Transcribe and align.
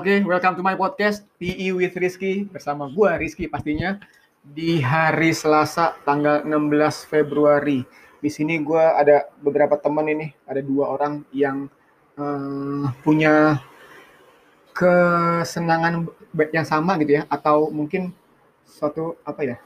Oke, 0.00 0.24
welcome 0.24 0.56
to 0.56 0.64
my 0.64 0.72
podcast 0.80 1.28
PE 1.36 1.76
with 1.76 1.92
Rizky 1.92 2.48
bersama 2.48 2.88
gua 2.88 3.20
Rizky 3.20 3.44
pastinya 3.44 4.00
di 4.40 4.80
hari 4.80 5.28
Selasa 5.36 5.92
tanggal 6.08 6.40
16 6.40 7.04
Februari. 7.04 7.84
Di 8.16 8.32
sini 8.32 8.56
gua 8.64 8.96
ada 8.96 9.28
beberapa 9.44 9.76
teman 9.76 10.08
ini, 10.08 10.32
ada 10.48 10.64
dua 10.64 10.96
orang 10.96 11.20
yang 11.36 11.68
eh, 12.16 12.88
punya 13.04 13.60
kesenangan 14.72 16.08
yang 16.48 16.64
sama 16.64 16.96
gitu 16.96 17.20
ya, 17.20 17.28
atau 17.28 17.68
mungkin 17.68 18.16
suatu 18.64 19.20
apa 19.20 19.44
ya? 19.44 19.56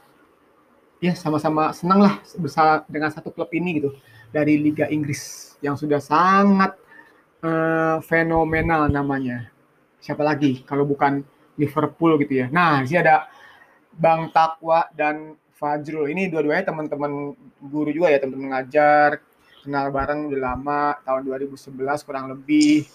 Ya 0.99 1.15
sama-sama 1.15 1.71
senang 1.71 2.11
lah 2.11 2.19
bersama 2.35 2.83
dengan 2.91 3.07
satu 3.07 3.31
klub 3.31 3.47
ini 3.55 3.79
gitu 3.79 3.95
dari 4.35 4.59
Liga 4.59 4.91
Inggris 4.91 5.55
yang 5.63 5.79
sudah 5.79 6.03
sangat 6.03 6.75
eh, 7.39 8.03
fenomenal 8.03 8.91
namanya 8.91 9.54
siapa 10.05 10.21
lagi 10.21 10.61
kalau 10.61 10.85
bukan 10.85 11.25
Liverpool 11.57 12.21
gitu 12.21 12.45
ya. 12.45 12.47
Nah, 12.53 12.85
sini 12.85 13.01
ada 13.01 13.25
Bang 13.89 14.29
Takwa 14.29 14.85
dan 14.93 15.33
Fajrul. 15.55 16.11
Ini 16.11 16.27
dua-duanya 16.27 16.67
teman-teman 16.67 17.33
guru 17.63 17.89
juga 17.89 18.11
ya, 18.11 18.19
teman-teman 18.19 18.59
ngajar, 18.59 19.23
kenal 19.63 19.89
bareng 19.89 20.29
udah 20.29 20.41
lama, 20.53 20.83
tahun 21.07 21.21
2011 21.25 22.05
kurang 22.05 22.25
lebih. 22.29 22.85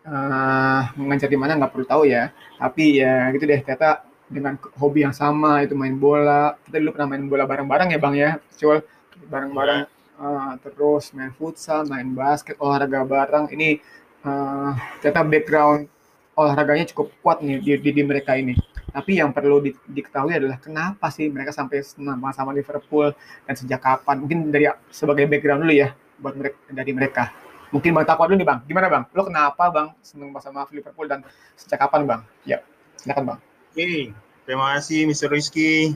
Uh, 0.00 0.88
mengajar 0.96 1.28
di 1.28 1.36
mana 1.36 1.60
nggak 1.60 1.70
perlu 1.76 1.86
tahu 1.86 2.02
ya. 2.08 2.32
Tapi 2.56 3.04
ya 3.04 3.28
gitu 3.36 3.44
deh, 3.44 3.60
ternyata 3.60 4.08
dengan 4.32 4.56
hobi 4.80 5.04
yang 5.04 5.12
sama 5.12 5.60
itu 5.60 5.76
main 5.76 5.94
bola. 6.00 6.56
Kita 6.64 6.80
dulu 6.80 6.96
pernah 6.96 7.14
main 7.14 7.28
bola 7.28 7.44
bareng-bareng 7.44 7.88
ya 7.92 7.98
Bang 8.00 8.16
ya, 8.16 8.40
Cul. 8.56 8.80
Bareng-bareng 9.28 9.84
uh, 10.16 10.52
terus 10.64 11.12
main 11.12 11.36
futsal, 11.36 11.84
main 11.84 12.08
basket, 12.16 12.56
olahraga 12.56 13.04
bareng. 13.04 13.52
Ini 13.52 13.76
uh, 14.24 14.72
ternyata 15.04 15.20
background 15.28 15.99
olahraganya 16.40 16.88
cukup 16.88 17.12
kuat 17.20 17.44
nih 17.44 17.60
di, 17.60 17.70
di, 17.76 17.90
di 18.00 18.02
mereka 18.02 18.32
ini. 18.32 18.56
Tapi 18.90 19.20
yang 19.20 19.30
perlu 19.30 19.62
di, 19.62 19.70
diketahui 19.86 20.34
adalah 20.34 20.58
kenapa 20.58 21.12
sih 21.12 21.28
mereka 21.30 21.52
sampai 21.52 21.84
senang 21.84 22.18
sama 22.32 22.50
Liverpool 22.56 23.12
dan 23.44 23.54
sejak 23.54 23.78
kapan? 23.78 24.24
Mungkin 24.24 24.38
dari 24.50 24.66
sebagai 24.90 25.28
background 25.28 25.68
dulu 25.68 25.74
ya 25.76 25.92
buat 26.18 26.34
mereka 26.34 26.58
dari 26.72 26.92
mereka. 26.96 27.24
Mungkin 27.70 27.94
Bang 27.94 28.06
Takwa 28.08 28.26
dulu 28.26 28.42
nih 28.42 28.48
Bang. 28.48 28.60
Gimana 28.66 28.86
Bang? 28.90 29.04
Lo 29.14 29.22
kenapa 29.22 29.70
Bang 29.70 29.94
senang 30.02 30.34
sama 30.42 30.66
Liverpool 30.74 31.06
dan 31.06 31.22
sejak 31.54 31.78
kapan 31.86 32.02
Bang? 32.08 32.20
Ya, 32.42 32.64
silakan 32.98 33.36
Bang. 33.36 33.38
Oke, 33.70 34.10
terima 34.42 34.74
kasih 34.74 35.06
Mr. 35.06 35.30
Rizky. 35.30 35.94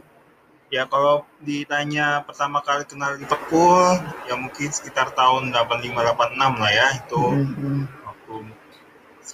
Ya 0.70 0.86
kalau 0.86 1.26
ditanya 1.42 2.22
pertama 2.22 2.62
kali 2.62 2.86
kenal 2.86 3.18
Liverpool, 3.18 3.98
ya 4.26 4.34
mungkin 4.38 4.70
sekitar 4.70 5.10
tahun 5.18 5.50
85-86 5.50 6.38
lah 6.38 6.72
ya. 6.72 6.86
Itu 7.02 7.22
mm 7.30 7.46
-hmm. 7.58 8.03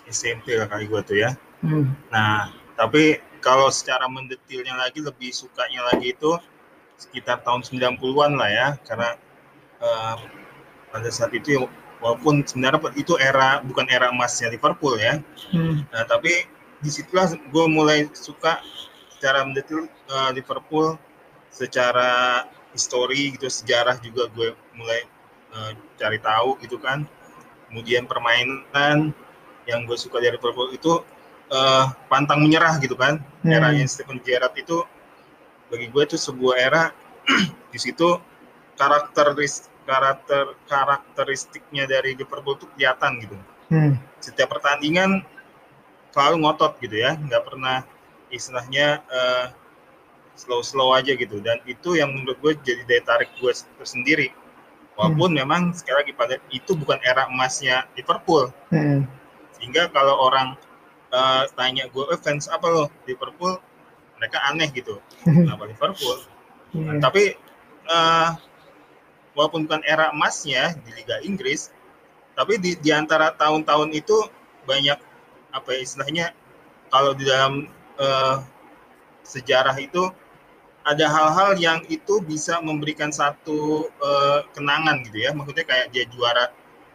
SMP 0.06 0.55
lah 0.56 0.70
kali 0.70 0.86
gue 0.86 1.00
tuh 1.02 1.16
ya. 1.19 1.34
Hmm. 1.60 1.92
Nah, 2.08 2.55
tapi 2.78 3.20
kalau 3.44 3.69
secara 3.72 4.06
mendetilnya 4.06 4.77
lagi 4.77 5.00
lebih 5.02 5.33
sukanya 5.33 5.88
lagi 5.92 6.12
itu 6.14 6.36
sekitar 7.00 7.41
tahun 7.41 7.64
90-an 7.64 8.36
lah 8.36 8.50
ya 8.52 8.68
karena 8.84 9.16
uh, 9.80 10.16
pada 10.92 11.08
saat 11.08 11.33
itu 11.33 11.56
ya, 11.56 11.61
walaupun 12.05 12.44
sebenarnya 12.44 12.92
itu 12.96 13.16
era 13.16 13.64
bukan 13.64 13.88
era 13.88 14.12
emasnya 14.12 14.52
Liverpool 14.52 14.96
ya. 15.00 15.18
Hmm. 15.52 15.84
Nah, 15.91 16.05
tapi 16.06 16.48
di 16.80 16.88
situlah 16.88 17.28
gue 17.28 17.64
mulai 17.68 18.08
suka 18.16 18.61
secara 19.20 19.44
mendetil 19.44 19.84
uh, 20.08 20.33
Liverpool 20.33 20.96
secara 21.52 22.46
histori 22.72 23.34
gitu 23.36 23.50
sejarah 23.50 23.98
juga 24.00 24.30
gue 24.33 24.55
mulai 24.78 25.05
uh, 25.52 25.74
cari 25.98 26.16
tahu 26.22 26.56
gitu 26.62 26.78
kan 26.78 27.05
kemudian 27.68 28.07
permainan 28.07 29.12
yang 29.68 29.84
gue 29.84 29.96
suka 29.98 30.22
dari 30.22 30.36
Liverpool 30.36 30.72
itu 30.72 31.02
uh, 31.50 31.84
pantang 32.08 32.40
menyerah 32.40 32.78
gitu 32.80 32.94
kan. 32.96 33.20
Hmm. 33.44 33.52
Eranya 33.52 33.84
Stephen 33.90 34.22
Gerrard 34.22 34.54
itu 34.56 34.86
bagi 35.68 35.90
gue 35.90 36.02
itu 36.02 36.16
sebuah 36.16 36.56
era 36.56 36.82
di 37.72 37.78
situ 37.78 38.18
karakteris 38.78 39.68
karakter 39.84 40.56
karakteristiknya 40.70 41.84
dari 41.86 42.14
Liverpool 42.16 42.56
itu 42.56 42.66
kelihatan 42.78 43.20
gitu. 43.20 43.36
Hmm. 43.70 43.92
Setiap 44.22 44.50
pertandingan 44.56 45.22
selalu 46.10 46.42
ngotot 46.42 46.78
gitu 46.82 46.96
ya, 46.98 47.14
nggak 47.14 47.42
pernah 47.46 47.86
istilahnya 48.30 49.02
uh, 49.10 49.46
slow-slow 50.34 50.94
aja 50.94 51.14
gitu. 51.14 51.38
Dan 51.42 51.62
itu 51.66 51.98
yang 51.98 52.14
menurut 52.14 52.38
gue 52.42 52.52
jadi 52.62 52.82
daya 52.86 53.02
tarik 53.04 53.30
gue 53.38 53.52
tersendiri. 53.78 54.34
Walaupun 54.98 55.32
hmm. 55.32 55.38
memang 55.44 55.62
sekali 55.72 55.96
lagi 56.02 56.12
pada 56.12 56.36
itu 56.50 56.77
bukan 56.77 56.98
era 57.06 57.30
emasnya 57.30 57.86
Liverpool. 57.94 58.50
Hmm 58.68 59.20
sehingga 59.60 59.92
kalau 59.92 60.16
orang 60.16 60.56
uh, 61.12 61.44
tanya 61.52 61.84
gue 61.92 62.04
eh, 62.08 62.16
fans 62.16 62.48
apa 62.48 62.64
lo? 62.66 62.84
Liverpool 63.04 63.60
mereka 64.16 64.40
aneh 64.48 64.72
gitu. 64.72 64.96
Kenapa 65.24 65.68
Liverpool? 65.68 66.24
Yeah. 66.72 66.96
nah, 66.96 66.96
tapi 67.04 67.36
uh, 67.92 68.32
walaupun 69.36 69.68
bukan 69.68 69.84
era 69.84 70.08
emasnya 70.16 70.72
di 70.80 70.90
Liga 70.96 71.20
Inggris 71.20 71.68
tapi 72.38 72.56
di, 72.56 72.72
di 72.78 72.88
antara 72.88 73.36
tahun-tahun 73.36 73.92
itu 73.92 74.16
banyak 74.64 74.96
apa 75.52 75.68
ya 75.77 75.80
istilahnya 75.82 76.27
kalau 76.88 77.12
di 77.12 77.28
dalam 77.28 77.68
uh, 78.00 78.40
sejarah 79.27 79.77
itu 79.77 80.08
ada 80.88 81.06
hal-hal 81.06 81.60
yang 81.60 81.80
itu 81.92 82.24
bisa 82.24 82.58
memberikan 82.64 83.12
satu 83.12 83.92
uh, 84.00 84.40
kenangan 84.56 85.04
gitu 85.04 85.20
ya. 85.22 85.30
Maksudnya 85.36 85.68
kayak 85.68 85.86
dia 85.92 86.08
juara 86.08 86.48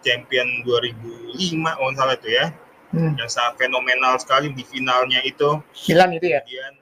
champion 0.05 0.61
2005 0.61 1.33
kalau 1.65 1.91
salah 1.97 2.15
itu 2.15 2.29
ya. 2.29 2.53
Hmm. 2.95 3.11
yang 3.19 3.27
sangat 3.27 3.59
fenomenal 3.59 4.15
sekali 4.21 4.53
di 4.55 4.63
finalnya 4.63 5.19
itu. 5.25 5.59
Milan 5.91 6.15
itu 6.15 6.31
ya? 6.31 6.39
Kemudian 6.45 6.73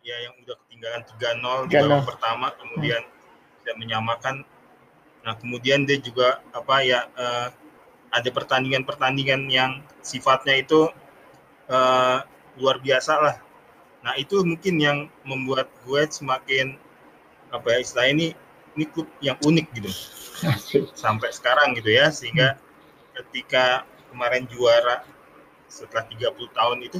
ya 0.00 0.16
yang 0.26 0.34
udah 0.42 0.56
ketinggalan 0.66 1.02
3-0 1.06 1.68
di 1.68 1.74
babak 1.76 2.02
pertama 2.08 2.46
kemudian 2.56 3.02
hmm. 3.04 3.62
dia 3.62 3.74
menyamakan. 3.78 4.42
Nah 5.22 5.34
kemudian 5.38 5.86
dia 5.86 6.00
juga 6.00 6.42
apa 6.50 6.82
ya 6.82 7.06
uh, 7.14 7.54
ada 8.10 8.28
pertandingan-pertandingan 8.34 9.46
yang 9.46 9.84
sifatnya 10.02 10.58
itu 10.58 10.90
uh, 11.70 12.18
luar 12.58 12.82
biasa 12.82 13.12
lah. 13.20 13.36
Nah 14.02 14.18
itu 14.18 14.42
mungkin 14.42 14.74
yang 14.80 14.98
membuat 15.22 15.70
gue 15.86 16.02
semakin 16.10 16.74
apa 17.54 17.66
ya 17.68 17.78
istilah 17.78 18.06
ini 18.10 18.26
ini 18.74 18.84
klub 18.90 19.06
yang 19.22 19.38
unik 19.42 19.66
gitu 19.76 19.90
sampai 21.02 21.30
sekarang 21.30 21.76
gitu 21.76 21.92
ya 21.92 22.08
sehingga 22.08 22.56
ketika 23.16 23.84
kemarin 24.10 24.48
juara 24.50 25.06
setelah 25.70 26.04
30 26.10 26.50
tahun 26.50 26.78
itu 26.82 26.98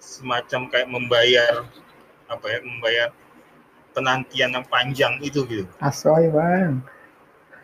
semacam 0.00 0.60
kayak 0.72 0.88
membayar 0.88 1.62
apa 2.26 2.46
ya 2.46 2.58
membayar 2.62 3.08
penantian 3.92 4.50
yang 4.54 4.66
panjang 4.66 5.18
itu 5.20 5.42
gitu. 5.46 5.66
Asoy 5.82 6.30
bang. 6.30 6.82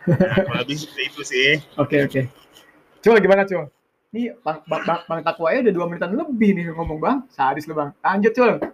Nah, 0.07 0.63
lebih 0.63 0.79
seperti 0.79 1.03
itu 1.11 1.21
sih. 1.27 1.51
Oke 1.79 1.99
okay, 1.99 2.01
oke. 2.07 2.13
Okay. 2.13 2.25
Coba 3.03 3.17
gimana 3.23 3.43
coba? 3.47 3.71
Ini 4.15 4.39
bang 4.43 4.59
bang 4.67 4.83
bang, 4.87 5.01
bang 5.07 5.21
Takwa 5.23 5.51
udah 5.51 5.75
dua 5.75 5.87
menitan 5.91 6.15
lebih 6.15 6.51
nih 6.55 6.65
ngomong 6.75 6.99
bang. 6.99 7.19
Sadis 7.31 7.67
lu 7.67 7.75
bang. 7.75 7.91
Lanjut 8.03 8.33
coba. 8.35 8.55
oke, 8.63 8.71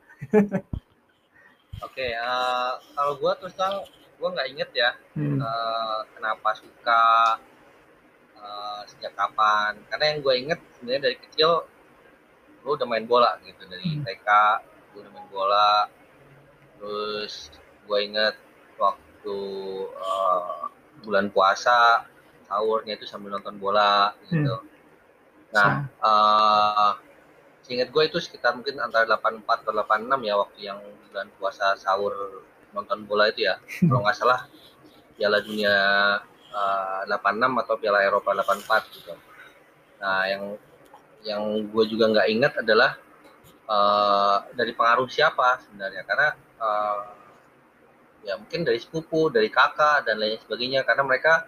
okay, 1.82 2.10
uh, 2.14 2.24
eh, 2.24 2.72
kalau 2.94 3.12
gue 3.19 3.32
terus 3.42 3.54
terang 3.59 3.82
gue 4.22 4.31
nggak 4.31 4.50
inget 4.55 4.71
ya 4.71 4.91
hmm. 5.19 5.43
uh, 5.43 6.06
kenapa 6.15 6.55
suka 6.55 7.03
uh, 8.38 8.81
sejak 8.87 9.19
kapan 9.19 9.83
karena 9.91 10.05
yang 10.15 10.19
gue 10.22 10.34
inget 10.38 10.60
sebenarnya 10.78 11.03
dari 11.10 11.16
kecil 11.19 11.66
gue 12.62 12.72
udah 12.78 12.87
main 12.87 13.03
bola 13.10 13.34
gitu 13.43 13.66
dari 13.66 13.99
hmm. 13.99 14.06
TK 14.06 14.28
gue 14.94 14.99
udah 15.03 15.10
main 15.10 15.28
bola 15.34 15.91
terus 16.78 17.51
gue 17.83 17.98
inget 17.98 18.39
waktu 18.78 19.39
uh, 19.91 20.71
bulan 21.03 21.27
puasa 21.34 22.07
sahurnya 22.47 22.95
itu 22.95 23.10
sambil 23.10 23.34
nonton 23.34 23.59
bola 23.59 24.15
gitu 24.30 24.54
hmm. 24.54 24.71
nah 25.51 25.91
uh, 25.98 26.95
seingat 27.66 27.91
gue 27.91 28.03
itu 28.07 28.22
sekitar 28.22 28.54
mungkin 28.54 28.78
antara 28.78 29.18
84 29.18 29.66
atau 29.66 29.75
86 29.75 30.30
ya 30.30 30.34
waktu 30.39 30.60
yang 30.63 30.78
bulan 31.10 31.27
puasa 31.42 31.75
sahur 31.75 32.47
nonton 32.72 33.04
bola 33.04 33.28
itu 33.28 33.47
ya. 33.47 33.60
Kalau 33.89 34.01
nggak 34.03 34.16
salah 34.16 34.48
Piala 35.16 35.39
Dunia 35.45 35.74
uh, 36.53 37.01
eh, 37.07 37.16
86 37.16 37.63
atau 37.63 37.74
Piala 37.78 38.01
Eropa 38.04 38.34
84 38.34 38.97
gitu. 38.97 39.15
Nah 40.03 40.22
yang 40.28 40.42
yang 41.22 41.42
gue 41.71 41.84
juga 41.86 42.10
nggak 42.10 42.28
ingat 42.34 42.53
adalah 42.66 42.98
uh, 43.71 44.42
dari 44.57 44.72
pengaruh 44.74 45.07
siapa 45.07 45.63
sebenarnya. 45.63 46.03
Karena 46.03 46.28
uh, 46.59 47.01
ya 48.27 48.34
mungkin 48.39 48.66
dari 48.66 48.78
sepupu, 48.83 49.30
dari 49.30 49.48
kakak 49.53 50.09
dan 50.09 50.18
lain 50.18 50.41
sebagainya. 50.42 50.83
Karena 50.83 51.07
mereka 51.07 51.47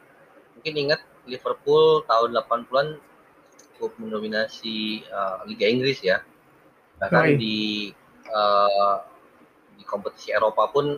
mungkin 0.54 0.74
ingat 0.88 1.00
Liverpool 1.26 2.04
tahun 2.06 2.36
80-an 2.36 2.88
cukup 3.74 3.98
mendominasi 3.98 5.02
uh, 5.10 5.42
Liga 5.48 5.66
Inggris 5.66 5.98
ya. 6.04 6.22
Bahkan 7.02 7.36
di 7.36 7.90
uh, 8.30 9.02
di 9.74 9.82
kompetisi 9.82 10.30
Eropa 10.30 10.70
pun 10.70 10.94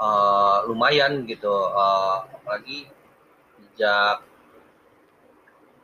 uh, 0.00 0.64
lumayan 0.64 1.28
gitu 1.28 1.52
uh, 1.52 2.24
apalagi 2.32 2.88
sejak 3.60 4.24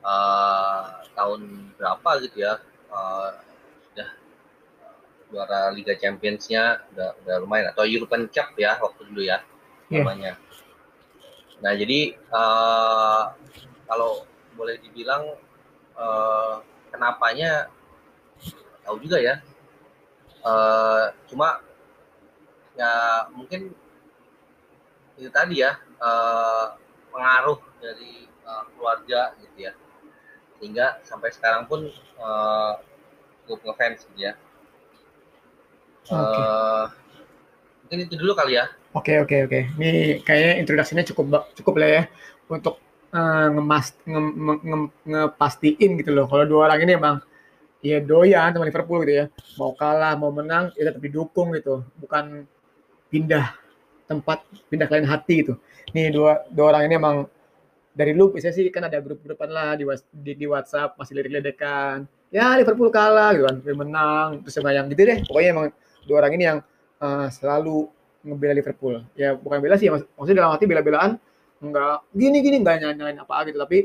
uh, 0.01 1.05
tahun 1.13 1.73
berapa 1.77 2.11
gitu 2.25 2.49
ya 2.49 2.65
uh, 2.89 3.37
sudah 3.93 4.09
juara 5.29 5.61
Liga 5.77 5.93
Champions-nya 6.01 6.89
udah 6.97 7.11
udah 7.23 7.37
lumayan 7.45 7.69
atau 7.77 7.85
European 7.85 8.27
Cup 8.33 8.57
ya 8.57 8.81
waktu 8.81 9.05
dulu 9.05 9.23
ya 9.23 9.45
yeah. 9.93 10.01
namanya. 10.01 10.33
Nah 11.61 11.73
jadi 11.77 12.17
uh, 12.33 13.23
kalau 13.87 14.25
boleh 14.57 14.81
dibilang 14.81 15.37
uh, 15.97 16.65
kenapanya 16.89 17.69
tahu 18.87 18.97
juga 19.03 19.21
ya. 19.21 19.37
Uh, 20.47 21.11
cuma 21.27 21.59
ya 22.79 23.27
mungkin 23.35 23.75
itu 25.17 25.33
tadi 25.33 25.65
ya 25.65 25.81
uh, 26.01 26.77
pengaruh 27.13 27.59
dari 27.81 28.29
uh, 28.45 28.65
keluarga 28.77 29.33
gitu 29.41 29.69
ya 29.69 29.73
sehingga 30.57 31.01
sampai 31.05 31.33
sekarang 31.33 31.69
pun 31.69 31.89
uh, 32.21 32.81
cukup 33.45 33.73
ngefans 33.73 34.09
gitu 34.13 34.33
ya. 34.33 34.33
Okay. 36.07 36.17
Uh, 36.17 36.85
mungkin 37.87 37.99
itu 38.09 38.15
dulu 38.17 38.33
kali 38.33 38.57
ya. 38.57 38.71
Oke 38.97 39.13
okay, 39.13 39.17
oke 39.21 39.29
okay, 39.29 39.41
oke. 39.45 39.51
Okay. 39.53 39.63
Ini 39.77 39.91
kayaknya 40.25 40.53
introduksinya 40.65 41.05
cukup 41.05 41.53
cukup 41.55 41.75
lah 41.77 41.89
ya 41.89 42.03
untuk 42.49 42.81
uh, 43.13 43.49
ngemas 43.53 43.93
nge, 44.07 44.21
nge, 44.21 44.55
nge, 44.65 44.79
ngepastiin 45.13 45.91
gitu 46.01 46.11
loh. 46.17 46.27
Kalau 46.31 46.45
dua 46.49 46.73
orang 46.73 46.81
ini 46.89 46.93
emang 46.97 47.17
ya 47.85 48.01
doyan 48.01 48.57
sama 48.57 48.65
Liverpool 48.65 49.05
gitu 49.05 49.15
ya. 49.21 49.27
Mau 49.61 49.77
kalah 49.77 50.17
mau 50.17 50.33
menang 50.33 50.73
ya 50.79 50.89
tetap 50.89 51.03
didukung 51.05 51.53
gitu. 51.53 51.85
Bukan 52.01 52.49
pindah 53.13 53.66
tempat 54.07 54.43
pindah 54.71 54.87
kalian 54.87 55.07
hati 55.07 55.43
gitu. 55.43 55.55
Nih 55.95 56.15
dua 56.15 56.47
dua 56.51 56.75
orang 56.75 56.91
ini 56.91 56.95
emang 56.99 57.17
dari 57.97 58.13
lu 58.13 58.29
biasanya 58.29 58.55
sih 58.55 58.69
kan 58.69 58.85
ada 58.87 59.01
grup-grupan 59.01 59.49
lah 59.49 59.73
di, 59.75 59.89
di, 60.13 60.33
di 60.37 60.47
WhatsApp 60.47 60.95
masih 60.99 61.19
lirik-lirikan. 61.19 62.07
Ya 62.35 62.53
Liverpool 62.59 62.91
kalah 62.91 63.33
gitu 63.35 63.45
kan 63.47 63.57
menang 63.63 64.29
terus 64.45 64.59
yang 64.61 64.87
gitu 64.91 65.03
deh. 65.07 65.19
Pokoknya 65.27 65.51
emang 65.55 65.67
dua 66.05 66.17
orang 66.23 66.33
ini 66.37 66.45
yang 66.45 66.59
uh, 67.03 67.27
selalu 67.31 67.89
ngebela 68.27 68.55
Liverpool. 68.55 69.03
Ya 69.15 69.35
bukan 69.35 69.59
bela 69.63 69.79
sih 69.79 69.91
mak 69.91 70.07
maksudnya 70.19 70.43
dalam 70.43 70.53
hati 70.55 70.65
bela-belaan 70.67 71.19
enggak 71.63 72.05
gini 72.13 72.39
gini 72.45 72.57
enggak 72.61 72.83
nyalain 72.83 73.19
apa 73.23 73.35
gitu. 73.49 73.59
Tapi 73.59 73.79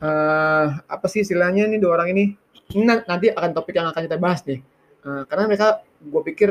uh, 0.00 0.66
apa 0.88 1.06
sih 1.10 1.22
istilahnya 1.22 1.68
nih 1.68 1.78
dua 1.82 2.00
orang 2.00 2.14
ini? 2.14 2.24
Nanti 2.82 3.28
akan 3.28 3.52
topik 3.52 3.76
yang 3.76 3.92
akan 3.92 4.08
kita 4.08 4.16
bahas 4.16 4.40
nih. 4.48 4.64
Uh, 5.02 5.26
karena 5.28 5.44
mereka 5.50 5.82
gue 6.00 6.22
pikir 6.24 6.50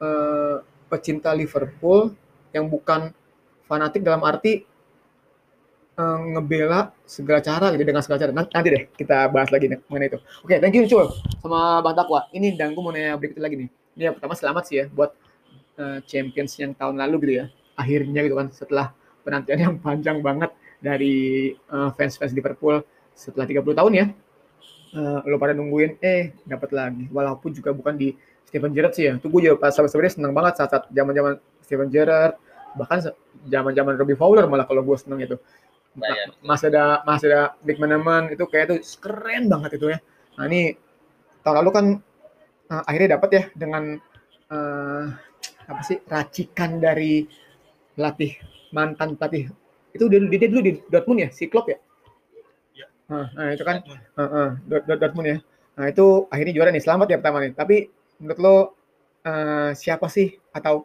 uh, 0.00 0.58
pecinta 0.90 1.30
Liverpool 1.36 2.16
yang 2.56 2.66
bukan 2.72 3.12
fanatik 3.68 4.00
dalam 4.00 4.24
arti 4.24 4.64
uh, 5.96 6.18
ngebela 6.36 6.92
segala 7.08 7.40
cara 7.42 7.72
gitu 7.74 7.84
dengan 7.84 8.02
segala 8.04 8.18
cara. 8.20 8.32
Nanti, 8.32 8.68
deh 8.68 8.84
kita 8.94 9.28
bahas 9.32 9.50
lagi 9.50 9.66
nih, 9.68 9.80
mengenai 9.88 10.08
itu. 10.12 10.18
Oke, 10.44 10.56
okay, 10.56 10.58
thank 10.62 10.76
you 10.76 10.84
Cul 10.86 11.08
sama 11.40 11.80
Bang 11.82 11.96
Takwa. 11.96 12.28
Ini 12.30 12.54
dan 12.54 12.76
gue 12.76 12.82
mau 12.82 12.92
nanya 12.92 13.16
berikut 13.18 13.40
lagi 13.40 13.66
nih. 13.66 13.68
Ini 13.96 14.02
yang 14.12 14.14
pertama 14.16 14.36
selamat 14.36 14.62
sih 14.68 14.76
ya 14.80 14.86
buat 14.92 15.10
uh, 15.80 15.98
Champions 16.04 16.52
yang 16.60 16.72
tahun 16.76 17.00
lalu 17.00 17.16
gitu 17.26 17.34
ya. 17.42 17.46
Akhirnya 17.76 18.20
gitu 18.24 18.36
kan 18.36 18.48
setelah 18.52 18.86
penantian 19.24 19.58
yang 19.58 19.74
panjang 19.80 20.20
banget 20.20 20.52
dari 20.78 21.56
uh, 21.72 21.90
fans-fans 21.96 22.36
Liverpool 22.36 22.84
setelah 23.16 23.48
30 23.48 23.64
tahun 23.72 23.92
ya. 23.96 24.06
Uh, 24.96 25.20
lo 25.28 25.36
pada 25.36 25.52
nungguin 25.52 26.00
eh 26.00 26.32
dapat 26.46 26.72
lagi 26.72 27.04
walaupun 27.12 27.52
juga 27.52 27.74
bukan 27.74 27.98
di 27.98 28.16
Steven 28.46 28.70
Gerrard 28.72 28.94
sih 28.94 29.10
ya. 29.10 29.12
Tuh 29.18 29.28
gue 29.28 29.50
juga 29.50 29.56
pas 29.58 29.74
sebenarnya 29.74 30.14
seneng 30.14 30.32
banget 30.32 30.62
saat 30.62 30.70
saat 30.72 30.84
zaman-zaman 30.92 31.40
Steven 31.64 31.88
Gerrard 31.90 32.38
bahkan 32.76 33.00
zaman-zaman 33.48 33.96
Robbie 33.96 34.18
Fowler 34.18 34.44
malah 34.46 34.68
kalau 34.68 34.84
gue 34.84 34.96
seneng 35.00 35.24
itu 35.24 35.36
Nah, 35.96 36.12
ya, 36.12 36.24
masih 36.44 36.68
ada 36.68 37.00
masih 37.08 37.26
ada 37.32 37.42
big 37.64 37.80
man 37.80 38.28
itu 38.28 38.44
kayak 38.44 38.68
itu 38.68 38.76
keren 39.00 39.48
banget 39.48 39.80
itu 39.80 39.96
ya. 39.96 39.98
Nah 40.36 40.44
ini 40.44 40.76
tahun 41.40 41.64
lalu 41.64 41.70
kan 41.72 41.86
uh, 42.68 42.82
akhirnya 42.84 43.16
dapat 43.16 43.30
ya 43.32 43.42
dengan 43.56 43.96
uh, 44.52 45.04
apa 45.66 45.80
sih 45.80 45.96
racikan 46.04 46.76
dari 46.76 47.24
pelatih 47.96 48.36
mantan 48.76 49.16
pelatih 49.16 49.48
itu 49.96 50.04
dia, 50.12 50.20
dia 50.20 50.48
dulu 50.52 50.60
di 50.60 50.72
Dortmund 50.92 51.20
ya 51.24 51.28
si 51.32 51.48
Klopp 51.48 51.72
ya. 51.72 51.80
ya. 52.76 52.86
Nah, 53.08 53.26
nah 53.32 53.48
itu 53.56 53.64
kan 53.64 53.80
uh, 54.20 54.20
uh, 54.20 54.48
Dortmund 55.00 55.28
ya. 55.32 55.38
Nah 55.80 55.86
itu 55.88 56.28
akhirnya 56.28 56.52
juara 56.52 56.70
nih 56.76 56.84
selamat 56.84 57.06
ya 57.08 57.16
pertama 57.24 57.40
nih. 57.40 57.56
Tapi 57.56 57.76
menurut 58.20 58.38
lo 58.44 58.56
uh, 59.24 59.72
siapa 59.72 60.12
sih 60.12 60.36
atau 60.52 60.84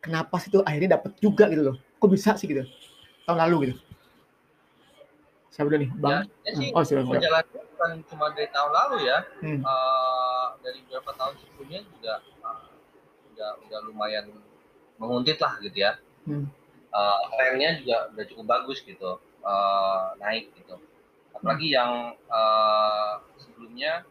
kenapa 0.00 0.38
sih 0.38 0.48
itu 0.52 0.60
akhirnya 0.62 1.00
dapat 1.00 1.12
juga 1.18 1.48
gitu 1.50 1.62
loh? 1.72 1.76
Kok 1.96 2.10
bisa 2.12 2.36
sih 2.36 2.46
gitu 2.46 2.64
tahun 3.26 3.38
lalu 3.42 3.56
gitu? 3.66 3.74
Siapa 5.50 5.66
dulu 5.72 5.78
nih? 5.82 5.90
Bang? 5.98 6.12
Ya, 6.12 6.20
ya 6.46 6.52
sih, 6.54 6.68
oh, 6.70 6.82
silakan. 6.84 7.16
Perjalanannya 7.16 7.62
bukan 7.74 7.90
cuma 8.12 8.24
dari 8.32 8.48
tahun 8.54 8.72
lalu 8.72 8.96
ya. 9.08 9.18
Hmm. 9.42 9.60
Uh, 9.64 10.46
dari 10.62 10.78
beberapa 10.86 11.10
tahun 11.16 11.34
sebelumnya 11.42 11.80
juga 11.84 12.14
uh, 12.44 12.70
udah 13.34 13.50
udah 13.66 13.78
lumayan 13.88 14.26
menguntit 15.00 15.40
lah 15.42 15.58
gitu 15.64 15.76
ya. 15.80 15.98
Hmm. 16.28 16.46
Uh, 16.92 17.18
trennya 17.36 17.80
juga 17.82 17.96
udah 18.14 18.24
cukup 18.30 18.46
bagus 18.46 18.78
gitu, 18.84 19.20
uh, 19.44 20.16
naik 20.22 20.52
gitu. 20.56 20.76
Apalagi 21.36 21.68
hmm. 21.72 21.76
yang 21.76 21.92
uh, 22.30 23.20
sebelumnya 23.36 24.06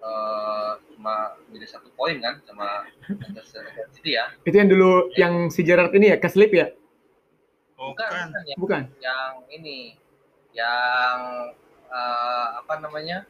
uh, 0.00 0.76
cuma 0.96 1.36
beda 1.48 1.66
satu 1.68 1.88
poin 1.94 2.16
kan 2.20 2.40
sama 2.44 2.88
Manchester 3.08 3.64
City 3.94 4.16
ya. 4.16 4.32
Itu 4.44 4.56
yang 4.56 4.68
dulu 4.68 5.12
ya. 5.14 5.28
yang 5.28 5.34
si 5.48 5.64
Gerard 5.64 5.94
ini 5.96 6.12
ya, 6.12 6.18
keslip 6.18 6.50
ya? 6.52 6.72
Bukan, 7.76 7.96
bukan, 7.96 8.28
bukan. 8.28 8.56
bukan. 8.60 8.82
Yang 9.00 9.32
ini 9.56 9.78
yang 10.52 11.18
uh, 11.90 12.46
apa 12.58 12.82
namanya 12.82 13.26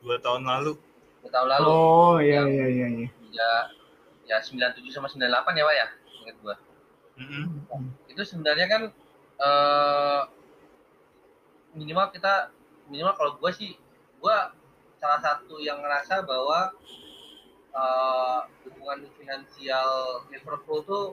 dua 0.00 0.16
tahun 0.20 0.44
lalu 0.44 0.72
dua 1.24 1.30
tahun 1.32 1.48
lalu 1.58 1.66
oh 1.68 2.16
iya 2.20 2.42
iya 2.46 2.66
iya 2.68 2.86
iya 2.88 3.08
ya 3.32 3.52
ya 4.26 4.36
sembilan 4.40 4.72
tujuh 4.80 4.92
sama 4.92 5.10
sembilan 5.10 5.30
delapan 5.32 5.52
ya 5.58 5.64
pak 5.64 5.76
ya 5.76 5.86
ingat 6.24 6.36
gua 6.40 6.54
mm-hmm. 7.20 7.84
itu 8.12 8.22
sebenarnya 8.24 8.66
kan 8.68 8.82
uh, 9.40 10.20
minimal 11.76 12.08
kita 12.12 12.52
minimal 12.88 13.12
kalau 13.16 13.32
gua 13.36 13.50
sih 13.52 13.76
gua 14.20 14.55
salah 15.06 15.22
satu 15.22 15.62
yang 15.62 15.78
ngerasa 15.78 16.26
bahwa 16.26 16.74
uh, 17.70 18.42
hubungan 18.66 19.06
finansial 19.14 20.18
Liverpool 20.34 20.82
tuh 20.82 21.06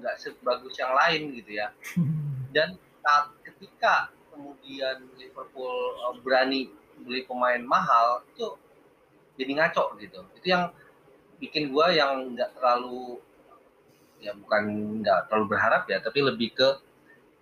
nggak 0.00 0.16
uh, 0.16 0.20
sebagus 0.20 0.80
yang 0.80 0.96
lain 0.96 1.36
gitu 1.36 1.60
ya. 1.60 1.68
Dan 2.56 2.80
saat 3.04 3.36
ketika 3.44 4.08
kemudian 4.32 5.12
Liverpool 5.20 6.00
uh, 6.08 6.16
berani 6.24 6.72
beli 7.04 7.28
pemain 7.28 7.60
mahal 7.60 8.24
itu 8.32 8.56
jadi 9.36 9.52
ngaco 9.60 10.00
gitu. 10.00 10.24
Itu 10.40 10.46
yang 10.48 10.72
bikin 11.36 11.68
gue 11.68 11.86
yang 12.00 12.32
nggak 12.32 12.56
terlalu 12.56 13.20
ya 14.24 14.32
bukan 14.32 14.64
nggak 15.04 15.28
terlalu 15.28 15.52
berharap 15.52 15.84
ya 15.84 16.00
tapi 16.00 16.24
lebih 16.24 16.56
ke 16.56 16.80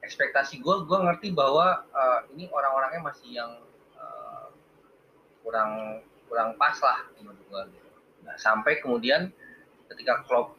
ekspektasi 0.03 0.59
gue 0.59 0.83
gue 0.83 0.99
ngerti 0.99 1.31
bahwa 1.31 1.87
uh, 1.95 2.27
ini 2.35 2.51
orang-orangnya 2.51 3.15
masih 3.15 3.39
yang 3.39 3.55
kurang 5.45 6.01
kurang 6.27 6.57
pas 6.57 6.75
lah 6.81 7.05
menurut 7.21 7.39
gue 7.39 7.63
gitu. 7.77 7.89
nah 8.25 8.35
sampai 8.41 8.81
kemudian 8.81 9.29
ketika 9.93 10.25
Klopp 10.25 10.57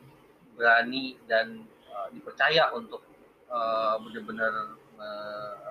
berani 0.55 1.19
dan 1.27 1.65
uh, 1.91 2.07
dipercaya 2.13 2.71
untuk 2.71 3.03
uh, 3.49 3.99
benar-benar 3.99 4.77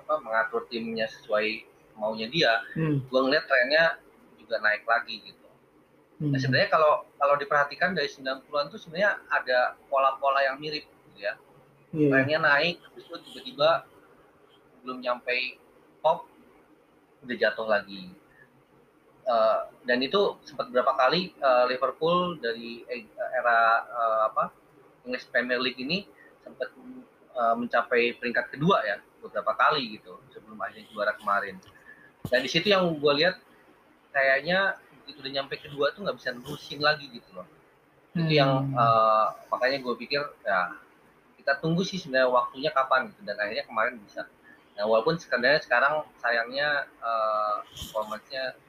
apa, 0.05 0.21
mengatur 0.21 0.69
timnya 0.69 1.09
sesuai 1.09 1.65
maunya 1.97 2.29
dia, 2.29 2.61
hmm. 2.77 3.09
gue 3.09 3.19
ngeliat 3.25 3.49
trennya 3.49 3.97
juga 4.37 4.61
naik 4.61 4.85
lagi 4.85 5.17
gitu. 5.25 5.47
Hmm. 6.21 6.29
Nah 6.29 6.37
sebenarnya 6.37 6.69
kalau 6.69 7.09
kalau 7.17 7.35
diperhatikan 7.41 7.97
dari 7.97 8.05
90-an 8.05 8.69
tuh 8.69 8.77
sebenarnya 8.77 9.17
ada 9.33 9.73
pola-pola 9.89 10.45
yang 10.45 10.61
mirip 10.61 10.85
gitu 10.85 11.19
ya. 11.25 11.33
Yeah. 11.89 12.11
Trennya 12.13 12.39
naik, 12.45 12.77
terus 12.93 13.09
tiba-tiba 13.09 13.89
belum 14.85 15.01
nyampe 15.01 15.57
top, 16.05 16.29
udah 17.25 17.35
jatuh 17.41 17.65
lagi. 17.65 18.13
Uh, 19.25 19.65
dan 19.89 20.05
itu 20.05 20.37
sempat 20.45 20.69
berapa 20.69 20.93
kali 20.93 21.33
uh, 21.41 21.65
Liverpool 21.65 22.37
dari 22.37 22.85
era 23.33 23.81
uh, 23.89 24.29
apa 24.29 24.53
English 25.01 25.25
Premier 25.33 25.57
League 25.57 25.81
ini 25.81 26.05
sempat 26.45 26.69
uh, 27.33 27.57
mencapai 27.57 28.13
peringkat 28.21 28.53
kedua 28.53 28.85
ya 28.85 29.01
beberapa 29.25 29.57
kali 29.57 29.97
gitu 29.97 30.21
sebelum 30.29 30.61
akhirnya 30.61 30.85
juara 30.93 31.17
kemarin. 31.17 31.57
Dan 32.29 32.45
di 32.45 32.49
situ 32.49 32.69
yang 32.69 32.85
gue 33.01 33.13
lihat 33.17 33.41
kayaknya 34.13 34.77
begitu 35.01 35.25
udah 35.25 35.33
nyampe 35.41 35.57
kedua 35.57 35.89
tuh 35.97 36.05
nggak 36.05 36.17
bisa 36.21 36.29
nerusin 36.33 36.79
lagi 36.85 37.09
gitu 37.09 37.29
loh. 37.33 37.49
Hmm. 38.13 38.29
Itu 38.29 38.33
yang 38.37 38.77
uh, 38.77 39.33
makanya 39.49 39.81
gue 39.81 39.93
pikir 40.05 40.21
ya 40.45 40.77
kita 41.41 41.61
tunggu 41.61 41.81
sih 41.81 41.97
sebenarnya 41.97 42.29
waktunya 42.29 42.69
kapan 42.73 43.09
gitu 43.09 43.21
dan 43.25 43.41
akhirnya 43.41 43.65
kemarin 43.65 43.97
bisa. 44.01 44.29
Nah 44.77 44.85
walaupun 44.85 45.17
sebenarnya 45.17 45.61
sekarang 45.65 46.05
sayangnya 46.21 46.85
uh, 47.01 47.65
performance-nya 47.73 48.53
uh, 48.53 48.64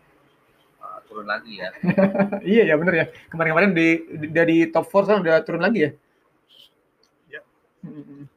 turun 1.06 1.26
lagi 1.26 1.60
ya. 1.62 1.70
iya 2.56 2.62
ya 2.70 2.74
bener 2.76 2.94
ya. 2.94 3.06
Kemarin-kemarin 3.30 3.70
di, 3.72 3.88
dari 4.30 4.56
top 4.70 4.86
4 4.88 5.04
sekarang 5.06 5.22
udah 5.22 5.36
turun 5.46 5.62
lagi 5.62 5.78
ya. 5.86 5.90
Ya. 7.30 7.40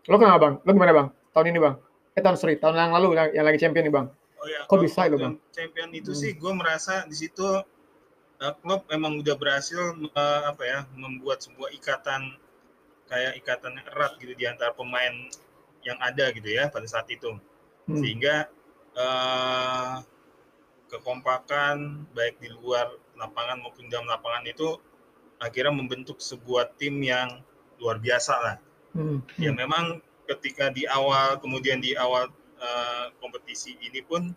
Lo 0.06 0.16
kenapa 0.18 0.38
bang? 0.40 0.54
Lo 0.66 0.70
gimana 0.72 0.94
bang? 0.94 1.08
Tahun 1.34 1.48
ini 1.48 1.60
bang? 1.60 1.76
eh 2.18 2.22
tahun 2.26 2.36
sorry 2.36 2.60
tahun 2.60 2.76
yang 2.76 2.92
lalu 2.92 3.16
yang, 3.16 3.28
yang 3.32 3.46
lagi 3.48 3.60
champion 3.62 3.86
nih 3.88 3.96
bang 3.96 4.08
Oh 4.40 4.48
ya, 4.48 4.64
Kok 4.68 4.80
bisa 4.80 5.04
itu, 5.04 5.20
Bang? 5.20 5.36
Champion 5.52 5.90
itu 5.92 6.12
Hmm. 6.16 6.20
sih 6.20 6.32
gue 6.36 6.52
merasa 6.56 7.04
di 7.08 7.16
situ 7.16 7.44
uh, 7.44 8.54
Klopp 8.64 8.88
memang 8.88 9.20
udah 9.20 9.36
berhasil 9.36 9.80
uh, 10.16 10.42
apa 10.48 10.64
ya 10.64 10.80
membuat 10.96 11.44
sebuah 11.44 11.76
ikatan 11.76 12.40
kayak 13.08 13.36
ikatan 13.40 13.80
yang 13.80 13.88
erat 13.92 14.16
gitu 14.16 14.32
di 14.36 14.48
antara 14.48 14.72
pemain 14.72 15.12
yang 15.84 16.00
ada 16.00 16.32
gitu 16.32 16.48
ya 16.48 16.68
pada 16.72 16.88
saat 16.88 17.08
itu 17.12 17.36
Hmm. 17.84 18.00
sehingga 18.00 18.48
uh, 18.96 20.04
kekompakan 20.90 22.06
baik 22.18 22.42
di 22.42 22.50
luar 22.50 22.90
lapangan 23.16 23.62
maupun 23.62 23.88
dalam 23.88 24.10
lapangan 24.10 24.44
itu 24.50 24.76
akhirnya 25.40 25.72
membentuk 25.72 26.20
sebuah 26.20 26.76
tim 26.76 27.00
yang 27.00 27.42
luar 27.80 28.02
biasa 28.02 28.36
lah 28.36 28.58
Hmm. 28.90 29.22
ya 29.38 29.54
memang 29.54 30.02
ketika 30.26 30.74
di 30.74 30.82
awal 30.90 31.38
kemudian 31.38 31.78
di 31.78 31.94
awal 31.94 32.26
uh, 32.58 33.06
kompetisi 33.22 33.78
ini 33.86 34.02
pun 34.02 34.34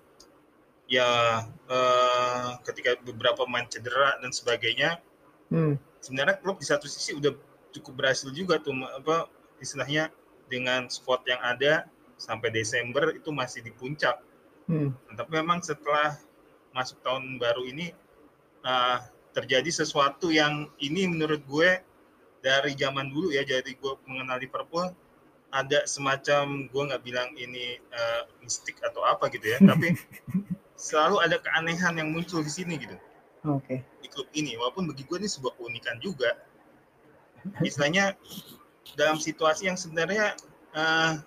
ya 0.85 1.41
uh, 1.73 2.61
ketika 2.61 3.01
beberapa 3.01 3.49
pemain 3.49 3.65
cedera 3.65 4.21
dan 4.21 4.29
sebagainya 4.29 5.01
Hmm. 5.49 5.81
sebenarnya 6.05 6.37
klub 6.45 6.61
di 6.61 6.69
satu 6.69 6.85
sisi 6.85 7.17
udah 7.17 7.33
cukup 7.73 8.05
berhasil 8.05 8.29
juga 8.33 8.61
tuh 8.61 8.77
apa 8.93 9.29
istilahnya 9.57 10.13
dengan 10.53 10.85
squad 10.93 11.25
yang 11.25 11.41
ada 11.41 11.89
sampai 12.21 12.53
Desember 12.53 13.09
itu 13.17 13.33
masih 13.33 13.65
di 13.65 13.73
puncak 13.73 14.21
Hmm. 14.71 14.95
Tapi 15.19 15.43
memang 15.43 15.59
setelah 15.59 16.15
masuk 16.73 17.01
tahun 17.05 17.37
baru 17.41 17.69
ini 17.69 17.93
uh, 18.65 19.01
terjadi 19.33 19.69
sesuatu 19.73 20.29
yang 20.29 20.69
ini 20.81 21.09
menurut 21.09 21.41
gue 21.49 21.81
dari 22.43 22.75
zaman 22.75 23.09
dulu 23.09 23.33
ya 23.33 23.47
jadi 23.47 23.69
gue 23.69 23.93
mengenal 24.09 24.43
Liverpool 24.43 24.93
ada 25.53 25.85
semacam 25.85 26.67
gue 26.69 26.83
nggak 26.89 27.03
bilang 27.05 27.29
ini 27.37 27.77
uh, 27.93 28.25
mistik 28.41 28.81
atau 28.81 29.05
apa 29.05 29.29
gitu 29.33 29.53
ya 29.53 29.59
tapi 29.63 29.95
selalu 30.89 31.23
ada 31.23 31.37
keanehan 31.39 31.95
yang 32.01 32.09
muncul 32.11 32.41
di 32.43 32.51
sini 32.51 32.81
gitu 32.81 32.97
Oke. 33.47 33.85
di 34.01 34.09
klub 34.11 34.27
ini 34.33 34.57
walaupun 34.57 34.89
bagi 34.91 35.05
gue 35.05 35.17
ini 35.21 35.29
sebuah 35.29 35.55
keunikan 35.61 36.01
juga 36.01 36.41
istilahnya 37.69 38.17
dalam 38.97 39.21
situasi 39.21 39.69
yang 39.69 39.79
sebenarnya 39.79 40.35
uh, 40.73 41.21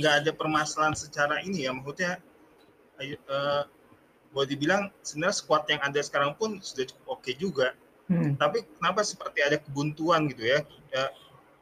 nggak 0.00 0.14
ada 0.24 0.30
permasalahan 0.32 0.96
secara 0.96 1.44
ini 1.44 1.68
ya 1.68 1.76
maksudnya 1.76 2.18
uh, 3.28 3.68
boleh 4.32 4.48
dibilang 4.48 4.88
sebenarnya 5.04 5.36
squad 5.36 5.64
yang 5.68 5.80
ada 5.84 6.00
sekarang 6.00 6.32
pun 6.34 6.56
sudah 6.60 6.88
cukup 6.88 7.20
oke 7.20 7.30
juga 7.36 7.76
Hmm. 8.10 8.34
tapi 8.34 8.66
kenapa 8.76 9.06
seperti 9.06 9.40
ada 9.46 9.56
kebuntuan 9.62 10.26
gitu 10.26 10.42
ya, 10.44 10.60
ya 10.90 11.08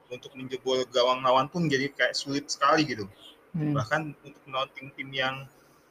untuk 0.08 0.32
menjebol 0.34 0.82
gawang 0.88 1.20
lawan 1.22 1.46
pun 1.46 1.68
jadi 1.68 1.92
kayak 1.92 2.16
sulit 2.16 2.48
sekali 2.48 2.88
gitu 2.88 3.04
Hmm. 3.52 3.76
bahkan 3.76 4.16
untuk 4.24 4.40
melawan 4.48 4.70
tim-tim 4.74 5.10
yang 5.12 5.46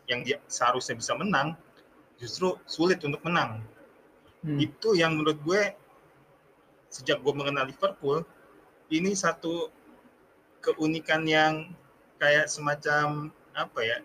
yang 0.10 0.26
dia 0.26 0.42
seharusnya 0.50 0.98
bisa 0.98 1.14
menang 1.16 1.54
justru 2.18 2.58
sulit 2.66 3.00
untuk 3.06 3.22
menang 3.24 3.62
Hmm. 4.42 4.58
itu 4.58 4.98
yang 4.98 5.16
menurut 5.16 5.38
gue 5.46 5.62
sejak 6.90 7.22
gue 7.22 7.34
mengenal 7.36 7.70
Liverpool 7.70 8.26
ini 8.90 9.14
satu 9.14 9.70
keunikan 10.60 11.24
yang 11.30 11.72
kayak 12.18 12.50
semacam 12.50 13.30
apa 13.54 13.80
ya 13.86 13.98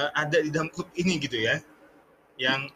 eh, 0.00 0.10
ada 0.16 0.40
di 0.40 0.48
dalam 0.48 0.72
klub 0.72 0.88
ini 0.96 1.20
gitu 1.20 1.38
ya 1.38 1.60
yang 2.40 2.68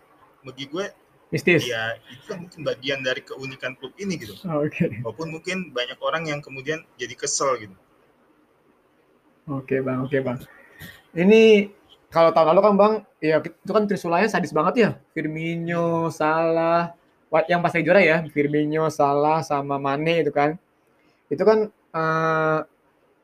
bagi 0.44 0.68
gue 0.70 0.86
Mistis. 1.34 1.66
ya 1.66 1.98
itu 2.08 2.30
mungkin 2.38 2.60
bagian 2.62 3.02
dari 3.02 3.18
keunikan 3.18 3.74
klub 3.74 3.90
ini 3.98 4.14
gitu 4.14 4.38
Oke. 4.46 5.02
walaupun 5.02 5.34
mungkin 5.34 5.74
banyak 5.74 5.98
orang 5.98 6.30
yang 6.30 6.38
kemudian 6.38 6.86
jadi 6.94 7.14
kesel 7.18 7.58
gitu 7.58 7.76
Oke 9.46 9.78
bang, 9.78 10.02
oke 10.02 10.18
bang. 10.26 10.38
Ini 11.14 11.70
kalau 12.10 12.34
tahun 12.34 12.50
lalu 12.50 12.60
kan 12.66 12.74
bang, 12.74 12.92
ya 13.22 13.38
itu 13.38 13.70
kan 13.70 13.86
Trisulanya 13.86 14.26
sadis 14.26 14.50
banget 14.50 14.74
ya. 14.74 14.90
Firmino, 15.14 16.10
Salah, 16.10 16.90
yang 17.46 17.62
pas 17.62 17.70
lagi 17.70 17.86
juara 17.86 18.02
ya, 18.02 18.26
Firmino, 18.34 18.90
Salah, 18.90 19.46
sama 19.46 19.78
Mane 19.78 20.26
itu 20.26 20.34
kan. 20.34 20.58
Itu 21.30 21.46
kan 21.46 21.70
eh, 21.70 22.58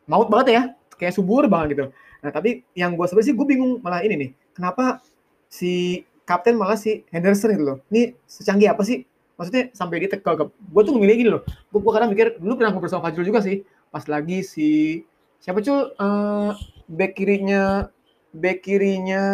maut 0.06 0.30
banget 0.30 0.48
ya, 0.54 0.62
kayak 0.94 1.10
subur 1.18 1.50
banget 1.50 1.74
gitu. 1.74 1.84
Nah 2.22 2.30
tapi 2.30 2.62
yang 2.78 2.94
gue 2.94 3.02
sebenarnya 3.10 3.26
sih 3.26 3.34
gue 3.34 3.46
bingung 3.50 3.72
malah 3.82 4.06
ini 4.06 4.14
nih, 4.14 4.30
kenapa 4.54 5.02
si 5.50 6.06
kapten 6.24 6.54
malah 6.54 6.78
si 6.78 7.02
Henderson 7.10 7.54
itu 7.54 7.64
loh. 7.64 7.78
Ini 7.90 8.14
secanggih 8.26 8.70
apa 8.70 8.82
sih? 8.86 9.04
Maksudnya 9.36 9.72
sampai 9.74 10.04
dia 10.04 10.10
tekel 10.12 10.34
ke 10.38 10.44
gue 10.48 10.82
tuh 10.84 10.94
memilih 10.94 11.14
gini 11.18 11.30
loh. 11.34 11.42
Gue 11.72 11.92
kadang 11.92 12.12
mikir 12.12 12.38
dulu 12.38 12.60
pernah 12.60 12.70
ngobrol 12.74 12.90
sama 12.90 13.10
Fajrul 13.10 13.26
juga 13.26 13.40
sih. 13.42 13.66
Pas 13.90 14.04
lagi 14.06 14.44
si 14.46 15.02
siapa 15.42 15.58
cul 15.58 15.92
Eh, 15.98 16.50
back 16.86 17.12
kirinya 17.18 17.90
back 18.32 18.62
kirinya 18.62 19.24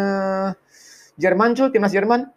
Jerman 1.19 1.53
cul 1.53 1.69
timnas 1.69 1.93
Jerman 1.93 2.27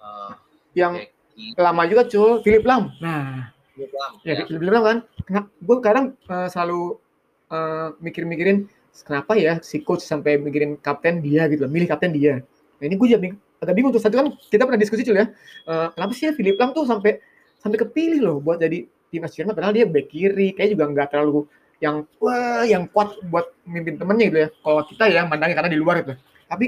Eh, 0.00 0.30
yang 0.76 1.00
Becky, 1.00 1.56
lama 1.56 1.82
juga 1.88 2.02
cul 2.06 2.44
Philip 2.44 2.64
Lam. 2.68 2.92
Nah, 3.00 3.54
Islam, 3.78 4.10
ya, 4.26 4.32
ya. 4.36 4.44
Philip 4.44 4.68
Lam 4.68 4.84
kan. 4.84 4.98
Kenapa? 5.24 5.46
Gue 5.64 5.76
kadang 5.80 6.06
eh, 6.18 6.48
selalu 6.52 7.00
eh, 7.48 7.88
mikir-mikirin 8.04 8.68
kenapa 9.06 9.38
ya 9.38 9.58
si 9.62 9.80
coach 9.80 10.02
sampai 10.04 10.36
mikirin 10.36 10.76
kapten 10.78 11.22
dia 11.22 11.46
gitu 11.48 11.66
loh, 11.66 11.72
milih 11.72 11.88
kapten 11.88 12.10
dia. 12.12 12.42
Nah, 12.80 12.84
ini 12.84 12.96
gue 12.96 13.08
jadi 13.08 13.28
agak 13.60 13.74
bingung 13.76 13.92
tuh. 13.92 14.02
Satu 14.02 14.16
kan 14.16 14.32
kita 14.48 14.64
pernah 14.64 14.80
diskusi 14.80 15.04
cul 15.04 15.16
ya. 15.20 15.26
Eh, 15.68 15.88
kenapa 15.94 16.12
sih 16.16 16.24
ya 16.28 16.32
Philip 16.32 16.56
Lam 16.56 16.72
tuh 16.72 16.88
sampai 16.88 17.20
sampai 17.60 17.78
kepilih 17.80 18.20
loh 18.24 18.36
buat 18.40 18.56
jadi 18.56 18.88
timnas 19.12 19.36
Jerman 19.36 19.52
padahal 19.52 19.74
dia 19.76 19.84
back 19.84 20.08
kiri 20.08 20.56
kayak 20.56 20.78
juga 20.78 20.88
nggak 20.88 21.08
terlalu 21.12 21.44
yang 21.82 22.06
wah 22.22 22.62
yang 22.64 22.88
kuat 22.88 23.20
buat 23.28 23.52
mimpin 23.68 24.00
temennya 24.00 24.24
gitu 24.32 24.38
ya. 24.44 24.48
Kalau 24.64 24.82
kita 24.88 25.04
ya 25.12 25.20
mandangnya 25.28 25.56
karena 25.60 25.70
di 25.72 25.78
luar 25.80 26.04
itu. 26.04 26.14
Tapi 26.48 26.66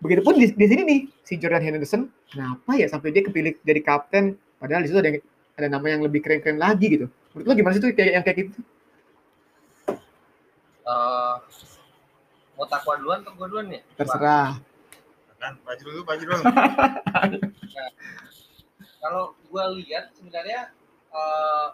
begitupun 0.00 0.32
di, 0.40 0.46
di 0.52 0.66
sini 0.66 0.82
nih 0.84 1.00
si 1.24 1.36
Jordan 1.36 1.60
Henderson 1.60 2.08
kenapa 2.32 2.72
ya 2.72 2.88
sampai 2.88 3.12
dia 3.12 3.20
kepilih 3.20 3.60
jadi 3.60 3.80
kapten 3.84 4.36
padahal 4.56 4.80
di 4.80 4.88
situ 4.88 5.00
ada 5.00 5.12
ada 5.60 5.68
nama 5.68 5.86
yang 5.92 6.00
lebih 6.00 6.24
keren-keren 6.24 6.56
lagi 6.56 6.88
gitu. 6.88 7.06
Menurut 7.36 7.46
lo 7.46 7.52
gimana 7.52 7.72
sih 7.76 7.82
tuh 7.84 7.92
kayak 7.92 8.12
yang 8.16 8.24
kayak 8.24 8.36
gitu? 8.48 8.60
Eh, 10.90 11.34
mau 12.58 12.66
takwa 12.66 12.98
duluan 12.98 13.22
atau 13.22 13.32
gue 13.32 13.46
duluan 13.46 13.66
nih? 13.70 13.82
Terserah. 13.94 14.58
kan 15.40 15.56
Pak 15.64 15.72
dulu 15.80 16.04
Pak 16.04 16.20
dulu 16.20 16.36
Kalau 19.00 19.32
gue 19.32 19.64
lihat 19.80 20.12
sebenarnya 20.12 20.68
eh, 21.08 21.66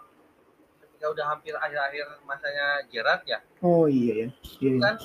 ketika 0.84 1.06
udah 1.10 1.24
hampir 1.26 1.54
akhir-akhir 1.56 2.22
masanya 2.22 2.86
Gerard 2.86 3.22
ya, 3.26 3.42
Oh 3.60 3.90
iya 3.90 4.14
ya. 4.22 4.28
Iya. 4.62 4.78
kan 4.78 4.96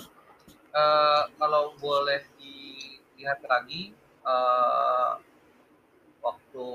eh, 0.75 1.23
kalau 1.39 1.73
boleh 1.81 2.21
dilihat 2.37 3.41
lagi 3.47 3.95
eh, 4.21 5.11
waktu 6.21 6.67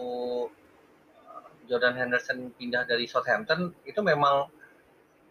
Jordan 1.67 1.95
Henderson 1.99 2.51
pindah 2.55 2.87
dari 2.87 3.07
Southampton 3.07 3.75
itu 3.83 3.99
memang 4.03 4.51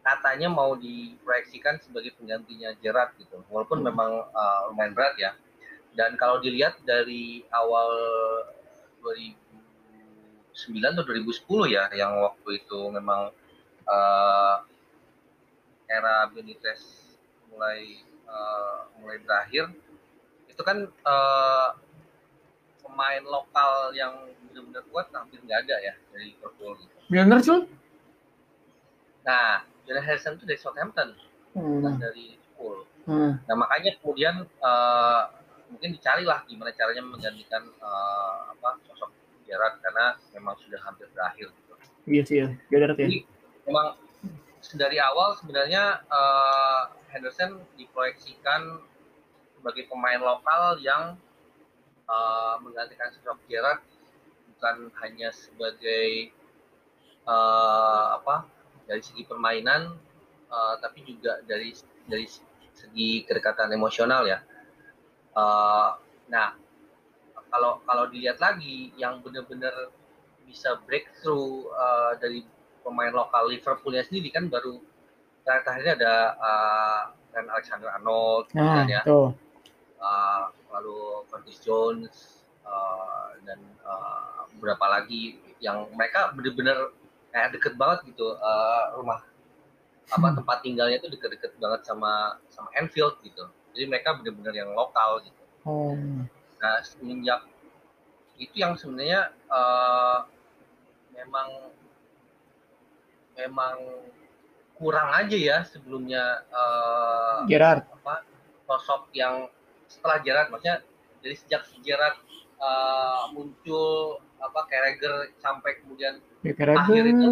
katanya 0.05 0.53
mau 0.53 0.77
diproyeksikan 0.77 1.81
sebagai 1.81 2.13
penggantinya 2.13 2.77
Gerrard 2.77 3.17
gitu 3.17 3.41
walaupun 3.49 3.81
Hmm. 3.81 3.89
memang 3.89 4.11
eh, 4.29 4.59
lumayan 4.69 4.93
berat 4.93 5.17
ya 5.17 5.33
dan 5.97 6.13
kalau 6.13 6.37
dilihat 6.37 6.77
dari 6.85 7.41
awal 7.49 7.89
2009 9.01 10.93
atau 10.93 11.05
2010 11.09 11.73
ya 11.73 11.89
yang 11.97 12.21
waktu 12.21 12.61
itu 12.61 12.79
memang 12.93 13.33
eh, 13.89 14.55
era 15.89 16.29
Benitez 16.29 16.85
mulai 17.49 18.05
eh, 18.05 18.79
mulai 19.01 19.17
berakhir 19.25 19.73
itu 20.45 20.61
kan 20.61 20.85
eh, 20.85 21.69
pemain 22.85 23.23
lokal 23.25 23.89
yang 23.97 24.13
benar-benar 24.53 24.85
kuat 24.93 25.09
hampir 25.11 25.41
nggak 25.41 25.65
ada 25.65 25.75
ya 25.81 25.93
dari 26.13 26.31
Liverpool 26.37 26.77
gitu. 26.79 26.95
Cul? 27.43 27.67
Nah, 29.25 29.65
Jordan 29.85 30.03
Henderson 30.03 30.33
itu 30.35 30.45
dari 30.49 30.59
Southampton, 30.59 31.09
bukan 31.53 31.93
Hmm. 31.93 32.01
dari 32.01 32.35
Liverpool. 32.35 32.77
Hmm. 33.05 33.31
Nah, 33.45 33.55
makanya 33.55 33.91
kemudian 34.01 34.35
eh, 34.45 35.21
mungkin 35.69 35.89
dicarilah 35.93 36.45
gimana 36.49 36.71
caranya 36.73 37.03
menggantikan 37.05 37.63
eh, 37.69 38.37
apa 38.53 38.81
sosok 38.89 39.11
Gerrard 39.45 39.77
karena 39.83 40.17
memang 40.33 40.57
sudah 40.57 40.81
hampir 40.81 41.05
berakhir 41.13 41.53
gitu. 41.53 41.73
Iya 42.09 42.21
sih 42.25 42.37
ya. 42.41 42.47
Beda 42.69 42.97
ya. 42.97 43.05
Jadi 43.05 43.17
memang 43.69 43.93
dari 44.73 44.97
awal 44.97 45.37
sebenarnya 45.37 46.01
eh, 46.09 46.81
Henderson 47.13 47.61
diproyeksikan 47.77 48.81
sebagai 49.53 49.85
pemain 49.85 50.17
lokal 50.17 50.81
yang 50.81 51.13
eh, 52.09 52.55
menggantikan 52.65 53.13
sosok 53.13 53.37
Gerrard 53.45 53.85
bukan 54.55 54.89
hanya 55.05 55.29
sebagai 55.29 56.33
eh, 57.25 58.05
apa 58.17 58.49
dari 58.85 59.01
segi 59.01 59.25
permainan 59.25 59.93
eh, 60.49 60.75
tapi 60.81 61.03
juga 61.05 61.41
dari 61.45 61.73
dari 62.05 62.25
segi 62.75 63.25
kedekatan 63.25 63.73
emosional 63.73 64.25
ya. 64.29 64.39
Eh, 65.35 65.89
nah 66.29 66.47
kalau 67.55 67.79
kalau 67.87 68.05
dilihat 68.11 68.41
lagi 68.41 68.91
yang 68.99 69.23
benar-benar 69.23 69.93
bisa 70.45 70.77
breakthrough 70.85 71.65
uh, 71.73 72.13
dari 72.21 72.45
pemain 72.85 73.09
lokal 73.09 73.49
Liverpoolnya 73.49 74.05
sendiri 74.05 74.29
kan 74.29 74.45
baru 74.51 74.77
ini 75.45 75.89
ada 75.89 76.37
uh, 76.37 77.01
Alexander 77.35 77.89
Arnold 77.95 78.49
nah, 78.53 78.85
ya 78.85 79.01
uh, 79.05 80.45
lalu 80.73 81.25
Curtis 81.29 81.59
Jones 81.65 82.45
uh, 82.65 83.33
dan 83.43 83.57
uh, 83.83 84.45
beberapa 84.57 84.85
lagi 84.89 85.37
yang 85.59 85.89
mereka 85.97 86.33
benar-benar 86.35 86.93
kayak 87.35 87.51
deket 87.51 87.75
banget 87.75 88.15
gitu 88.15 88.39
uh, 88.39 88.95
rumah. 88.95 89.19
Apa 90.07 90.31
hmm. 90.31 90.35
tempat 90.39 90.57
tinggalnya 90.63 91.03
itu 91.03 91.11
deket-deket 91.11 91.59
banget 91.59 91.83
sama 91.83 92.39
sama 92.47 92.71
Enfield 92.79 93.19
gitu. 93.27 93.43
Jadi 93.75 93.91
mereka 93.91 94.15
benar-benar 94.15 94.55
yang 94.55 94.71
lokal 94.71 95.19
gitu. 95.27 95.43
Oh. 95.65 95.97
nah 96.61 96.77
semenjak 96.85 97.41
itu 98.37 98.53
yang 98.53 98.77
sebenarnya 98.77 99.33
uh, 99.49 100.23
memang 101.09 101.73
memang 103.33 103.75
kurang 104.77 105.09
aja 105.09 105.35
ya 105.35 105.57
sebelumnya 105.65 106.45
uh, 106.53 107.49
Gerard. 107.49 107.81
apa 107.81 108.23
sosok 108.69 109.09
yang 109.17 109.49
setelah 109.89 110.21
Gerard. 110.21 110.53
Maksudnya 110.53 110.85
dari 111.19 111.35
sejak 111.35 111.65
Gerard 111.81 112.21
uh, 112.61 113.33
muncul 113.33 114.21
apa 114.49 114.59
Carragher 114.69 115.33
sampai 115.41 115.81
kemudian 115.81 116.21
ya, 116.41 116.53
akhir 116.53 117.03
itu 117.09 117.29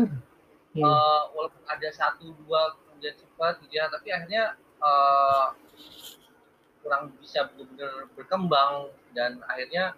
yeah. 0.76 0.86
uh, 0.86 1.22
walaupun 1.34 1.64
ada 1.70 1.90
satu 1.94 2.34
dua 2.44 2.76
kemudian 2.88 3.16
cepat 3.18 3.62
gitu 3.66 3.74
ya 3.78 3.86
tapi 3.90 4.10
akhirnya 4.10 4.58
uh, 4.82 5.54
kurang 6.84 7.16
bisa 7.22 7.48
benar-benar 7.54 8.12
berkembang 8.18 8.92
dan 9.16 9.40
akhirnya 9.48 9.96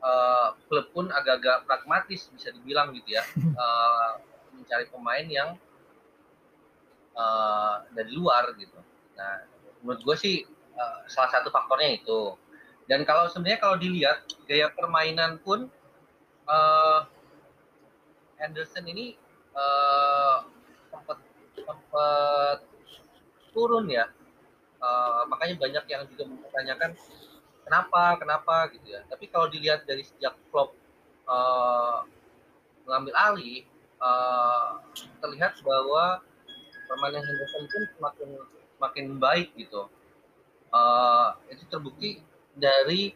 uh, 0.00 0.56
klub 0.70 0.88
pun 0.96 1.12
agak-agak 1.12 1.68
pragmatis 1.68 2.32
bisa 2.32 2.48
dibilang 2.52 2.96
gitu 2.96 3.20
ya 3.20 3.22
uh, 3.56 4.20
mencari 4.56 4.88
pemain 4.88 5.26
yang 5.26 5.50
uh, 7.12 7.84
dari 7.92 8.12
luar 8.14 8.54
gitu. 8.56 8.78
Nah 9.18 9.44
menurut 9.84 10.00
gue 10.00 10.16
sih 10.16 10.36
uh, 10.76 11.04
salah 11.06 11.30
satu 11.30 11.52
faktornya 11.52 12.00
itu. 12.00 12.36
Dan 12.84 13.08
kalau 13.08 13.28
sebenarnya 13.32 13.60
kalau 13.60 13.76
dilihat 13.80 14.28
gaya 14.44 14.68
permainan 14.68 15.40
pun 15.40 15.72
uh, 16.48 17.08
Henderson 18.38 18.84
ini 18.88 19.16
uh, 19.56 20.44
turun 23.54 23.86
ya. 23.86 24.10
Uh, 24.84 25.24
makanya 25.32 25.56
banyak 25.56 25.84
yang 25.88 26.02
juga 26.12 26.28
mempertanyakan 26.28 26.90
kenapa 27.64 28.02
kenapa 28.20 28.56
gitu 28.76 28.92
ya. 28.92 29.00
Tapi 29.08 29.24
kalau 29.32 29.48
dilihat 29.48 29.88
dari 29.88 30.04
sejak 30.04 30.36
Klopp 30.52 30.76
uh, 31.24 32.04
mengambil 32.84 33.14
alih, 33.16 33.64
uh, 34.02 34.84
terlihat 35.24 35.56
bahwa 35.64 36.20
permainan 36.84 37.24
Henderson 37.24 37.64
pun 37.64 37.82
semakin 37.96 38.28
semakin 38.76 39.06
baik 39.16 39.48
gitu. 39.56 39.88
Uh, 40.74 41.38
itu 41.48 41.64
terbukti 41.70 42.20
dari 42.52 43.14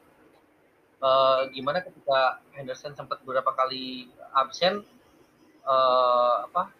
uh, 1.02 1.46
gimana 1.50 1.82
ketika 1.82 2.42
Henderson 2.54 2.94
sempat 2.94 3.22
beberapa 3.22 3.54
kali 3.54 4.10
absen 4.34 4.82
uh, 5.66 6.46
apa 6.46 6.70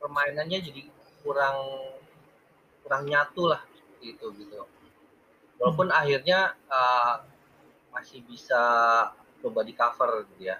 permainannya 0.00 0.58
jadi 0.64 0.82
kurang 1.20 1.58
kurang 2.82 3.06
nyatu 3.06 3.52
lah 3.52 3.62
gitu 4.00 4.32
gitu 4.40 4.64
walaupun 5.60 5.92
hmm. 5.92 6.00
akhirnya 6.00 6.56
uh, 6.72 7.20
masih 7.92 8.24
bisa 8.24 8.62
coba 9.44 9.60
di 9.66 9.76
cover 9.76 10.24
gitu 10.34 10.48
ya 10.48 10.56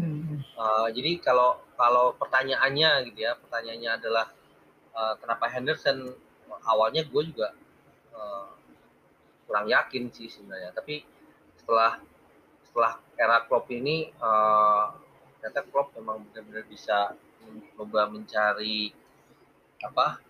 hmm. 0.00 0.42
uh, 0.58 0.88
jadi 0.90 1.22
kalau 1.22 1.62
kalau 1.78 2.14
pertanyaannya 2.18 3.10
gitu 3.10 3.30
ya 3.30 3.38
pertanyaannya 3.38 3.90
adalah 4.02 4.26
uh, 4.94 5.14
kenapa 5.22 5.46
Henderson 5.50 6.10
awalnya 6.66 7.06
gue 7.06 7.22
juga 7.30 7.54
uh, 8.10 8.50
kurang 9.46 9.70
yakin 9.70 10.10
sih 10.10 10.26
sebenarnya 10.26 10.74
tapi 10.74 11.13
setelah 11.64 11.96
setelah 12.68 12.92
era 13.16 13.40
Klopp 13.48 13.72
ini 13.72 14.12
uh, 14.20 14.92
ternyata 15.40 15.64
Klopp 15.72 15.96
memang 15.96 16.28
benar-benar 16.28 16.68
bisa 16.68 17.16
mencoba 17.40 18.12
mencari 18.12 18.92
apa 19.80 20.20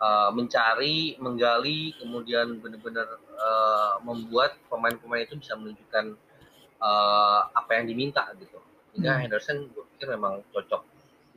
uh, 0.00 0.32
mencari 0.32 1.20
menggali 1.20 1.92
kemudian 2.00 2.56
benar-benar 2.64 3.20
uh, 3.36 4.00
membuat 4.00 4.56
pemain-pemain 4.72 5.28
itu 5.28 5.36
bisa 5.36 5.52
menunjukkan 5.60 6.16
uh, 6.80 7.52
apa 7.52 7.70
yang 7.76 7.92
diminta 7.92 8.32
gitu 8.40 8.56
sehingga 8.92 9.12
hmm. 9.16 9.22
Henderson 9.28 9.68
gue 9.76 9.84
pikir 9.96 10.08
memang 10.16 10.40
cocok 10.56 10.82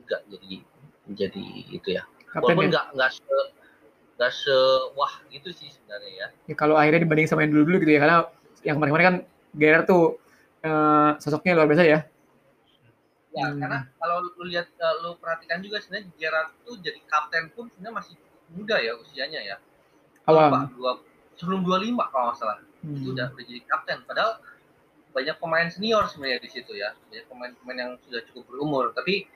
juga 0.00 0.16
jadi 0.32 0.64
jadi 1.12 1.44
itu 1.68 1.88
ya 1.92 2.08
walaupun 2.40 2.68
ya? 2.68 2.72
nggak 2.72 2.86
nggak 2.96 3.10
se 3.12 3.36
nggak 4.16 4.32
se 4.32 4.56
wah 4.96 5.14
gitu 5.32 5.48
sih 5.52 5.68
sebenarnya 5.68 6.12
ya. 6.12 6.28
ya 6.52 6.54
kalau 6.56 6.76
akhirnya 6.76 7.04
dibanding 7.04 7.28
sama 7.28 7.44
yang 7.44 7.52
dulu-dulu 7.56 7.84
gitu 7.84 7.92
ya 7.96 8.00
karena 8.00 8.18
yang 8.66 8.76
kemarin-kemarin 8.76 9.06
kan 9.06 9.16
Gerard 9.56 9.86
tuh 9.88 10.20
uh, 10.64 11.16
sosoknya 11.18 11.56
luar 11.56 11.68
biasa 11.68 11.84
ya 11.84 12.00
ya 13.30 13.46
hmm. 13.46 13.62
karena 13.62 13.78
kalau 13.94 14.16
lu 14.26 14.44
lihat 14.50 14.66
uh, 14.82 14.94
lu 15.06 15.14
perhatikan 15.22 15.62
juga 15.62 15.78
sebenarnya 15.78 16.10
Gerard 16.18 16.50
tuh 16.66 16.76
jadi 16.82 16.98
kapten 17.06 17.54
pun 17.54 17.70
sebenarnya 17.70 17.94
masih 18.02 18.14
muda 18.50 18.76
ya 18.82 18.92
usianya 18.98 19.40
ya 19.42 19.56
awal 20.26 20.66
dua 20.74 20.98
sebelum 21.38 21.64
25 21.64 21.94
kalau 22.10 22.24
nggak 22.30 22.36
salah 22.36 22.58
hmm. 22.82 22.96
itu 23.00 23.08
udah, 23.14 23.26
udah 23.32 23.44
jadi 23.46 23.60
kapten 23.64 23.98
padahal 24.04 24.32
banyak 25.10 25.36
pemain 25.42 25.68
senior 25.70 26.04
sebenarnya 26.06 26.38
di 26.42 26.50
situ 26.50 26.72
ya 26.74 26.94
banyak 27.10 27.26
pemain-pemain 27.26 27.78
yang 27.78 27.92
sudah 28.06 28.20
cukup 28.30 28.44
berumur 28.50 28.94
tapi 28.94 29.26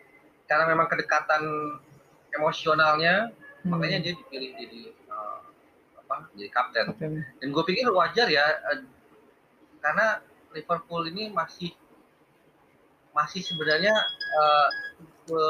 karena 0.44 0.68
memang 0.70 0.86
kedekatan 0.90 1.42
emosionalnya 2.34 3.30
hmm. 3.30 3.70
makanya 3.70 3.98
dia 4.10 4.12
dipilih 4.18 4.50
jadi 4.58 4.82
uh, 5.08 5.38
apa 6.04 6.28
jadi 6.36 6.50
kapten. 6.52 6.84
kapten. 6.92 7.12
Dan 7.40 7.46
gue 7.48 7.64
pikir 7.64 7.88
wajar 7.88 8.28
ya 8.28 8.44
karena 9.84 10.24
Liverpool 10.56 11.04
ini 11.12 11.28
masih 11.28 11.76
masih 13.12 13.44
sebenarnya 13.44 13.92
uh, 14.40 14.68
ke 15.28 15.44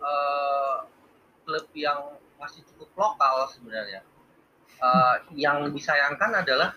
uh, 0.00 0.76
klub 1.44 1.68
yang 1.76 2.16
masih 2.40 2.64
cukup 2.72 2.88
lokal 2.96 3.44
sebenarnya. 3.52 4.00
Uh, 4.80 5.20
yang 5.36 5.68
disayangkan 5.74 6.40
adalah 6.40 6.72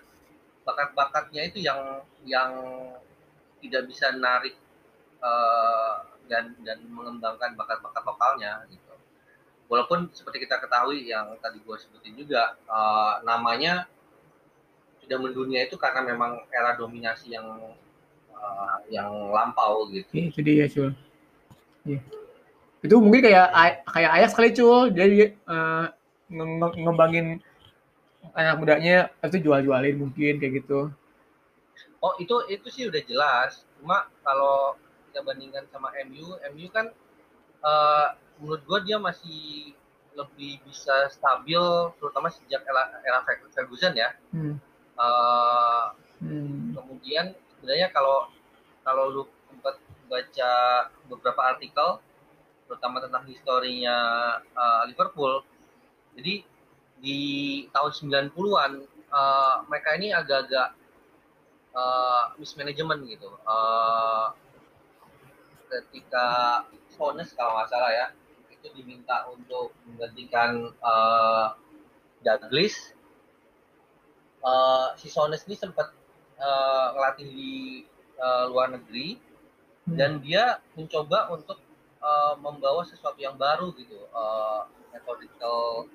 bakat-bakatnya 0.67 1.47
itu 1.47 1.63
yang 1.63 2.03
yang 2.27 2.51
tidak 3.63 3.87
bisa 3.87 4.11
narik 4.11 4.57
uh, 5.23 6.03
dan 6.27 6.57
dan 6.65 6.81
mengembangkan 6.89 7.53
bakat-bakat 7.53 8.03
lokalnya 8.03 8.65
gitu 8.73 8.91
walaupun 9.71 10.11
seperti 10.11 10.43
kita 10.43 10.59
ketahui 10.59 11.07
yang 11.07 11.31
tadi 11.39 11.63
gue 11.63 11.77
sebutin 11.79 12.19
juga 12.19 12.59
uh, 12.67 13.23
namanya 13.23 13.87
sudah 15.11 15.27
mendunia 15.27 15.67
itu 15.67 15.75
karena 15.75 16.07
memang 16.07 16.39
era 16.55 16.71
dominasi 16.79 17.35
yang 17.35 17.43
uh, 18.31 18.79
yang 18.87 19.11
lampau 19.27 19.91
gitu. 19.91 20.07
Iya, 20.15 20.25
itu 20.31 20.39
dia 20.39 20.65
cul. 20.71 20.89
Iya. 21.83 21.99
Itu 22.79 22.95
mungkin 23.03 23.27
kayak 23.27 23.47
kayak 23.91 24.11
ayah 24.15 24.29
sekali 24.31 24.55
cul, 24.55 24.95
jadi 24.95 25.35
uh, 25.51 25.91
ngembangin 26.79 27.43
anak 28.31 28.55
mudanya 28.55 29.11
itu 29.19 29.43
jual-jualin 29.43 29.99
mungkin 29.99 30.39
kayak 30.39 30.63
gitu. 30.63 30.87
Oh 31.99 32.15
itu 32.15 32.47
itu 32.47 32.71
sih 32.71 32.87
udah 32.87 33.03
jelas. 33.03 33.67
Cuma 33.75 34.07
kalau 34.23 34.79
kita 35.11 35.27
bandingkan 35.27 35.67
sama 35.75 35.91
MU, 36.07 36.39
MU 36.55 36.71
kan 36.71 36.87
uh, 37.67 38.15
menurut 38.39 38.63
gue 38.63 38.79
dia 38.87 38.95
masih 38.95 39.75
lebih 40.15 40.63
bisa 40.63 41.11
stabil 41.11 41.59
terutama 41.99 42.31
sejak 42.31 42.63
era, 42.63 42.99
era 43.03 43.19
Ferguson 43.27 43.95
ya 43.95 44.11
hmm. 44.35 44.70
Uh, 44.99 45.91
hmm. 46.21 46.77
kemudian 46.77 47.33
sebenarnya 47.57 47.89
kalau 47.89 48.29
kalau 48.85 49.03
lu 49.09 49.23
sempat 49.49 49.79
baca 50.11 50.51
beberapa 51.07 51.41
artikel 51.55 51.97
terutama 52.67 53.01
tentang 53.01 53.25
historinya 53.25 53.97
uh, 54.53 54.83
Liverpool 54.85 55.41
jadi 56.13 56.43
di 57.01 57.19
tahun 57.73 57.91
90-an 58.31 58.71
uh, 59.09 59.55
mereka 59.65 59.89
ini 59.97 60.13
agak-agak 60.13 60.75
uh, 61.73 62.35
mismanagement 62.37 63.01
gitu 63.09 63.31
uh, 63.47 64.35
ketika 65.71 66.61
Sones 66.91 67.31
kalau 67.33 67.57
nggak 67.57 67.69
salah 67.71 67.91
ya 67.91 68.07
itu 68.61 68.67
diminta 68.77 69.25
untuk 69.33 69.73
menggantikan 69.89 70.69
uh, 70.85 71.57
Douglas. 72.21 72.93
Uh, 74.41 74.97
si 74.97 75.05
Sones 75.05 75.45
ini 75.45 75.53
sempat 75.53 75.93
uh, 76.41 76.97
ngelatih 76.97 77.29
di 77.29 77.53
uh, 78.17 78.49
luar 78.49 78.73
negeri 78.73 79.21
hmm. 79.85 79.95
dan 79.97 80.17
dia 80.17 80.57
mencoba 80.73 81.29
untuk 81.29 81.61
uh, 82.01 82.33
membawa 82.41 82.81
sesuatu 82.81 83.21
yang 83.21 83.37
baru 83.37 83.69
gitu, 83.77 84.01
uh, 84.09 84.65
metodikal 84.89 85.85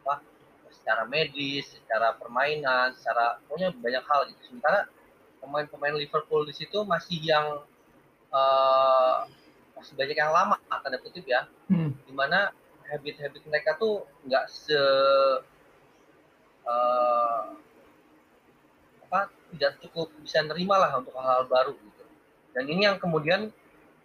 apa 0.00 0.24
secara 0.72 1.04
medis, 1.04 1.76
secara 1.76 2.16
permainan, 2.16 2.96
secara 2.96 3.36
pokoknya 3.44 3.76
banyak 3.76 4.04
hal 4.08 4.20
gitu. 4.32 4.40
Sementara 4.48 4.88
pemain-pemain 5.44 5.96
Liverpool 5.96 6.48
di 6.48 6.56
situ 6.56 6.80
masih 6.88 7.20
yang 7.20 7.60
uh, 8.32 9.28
masih 9.76 9.96
banyak 9.96 10.16
yang 10.16 10.32
lama 10.32 10.60
tanda 10.68 11.00
kutip 11.00 11.24
ya 11.24 11.48
hmm. 11.72 11.96
di 12.04 12.12
mana 12.12 12.52
habit-habit 12.92 13.42
mereka 13.48 13.80
tuh 13.80 14.04
nggak 14.28 14.44
se 14.52 14.76
uh, 16.68 17.42
apa 19.10 19.26
tidak 19.50 19.74
cukup 19.82 20.06
bisa 20.22 20.38
nerima 20.46 20.78
lah 20.78 21.02
untuk 21.02 21.10
hal-hal 21.18 21.42
baru 21.50 21.74
gitu. 21.74 22.04
Dan 22.54 22.70
ini 22.70 22.86
yang 22.86 23.02
kemudian 23.02 23.50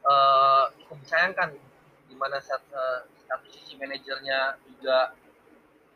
uh, 0.01 0.65
cukup 0.81 0.97
disayangkan 1.05 1.53
di 2.09 2.17
mana 2.17 2.41
satu, 2.41 3.05
satu 3.29 3.45
sisi 3.53 3.77
manajernya 3.77 4.57
juga 4.65 5.13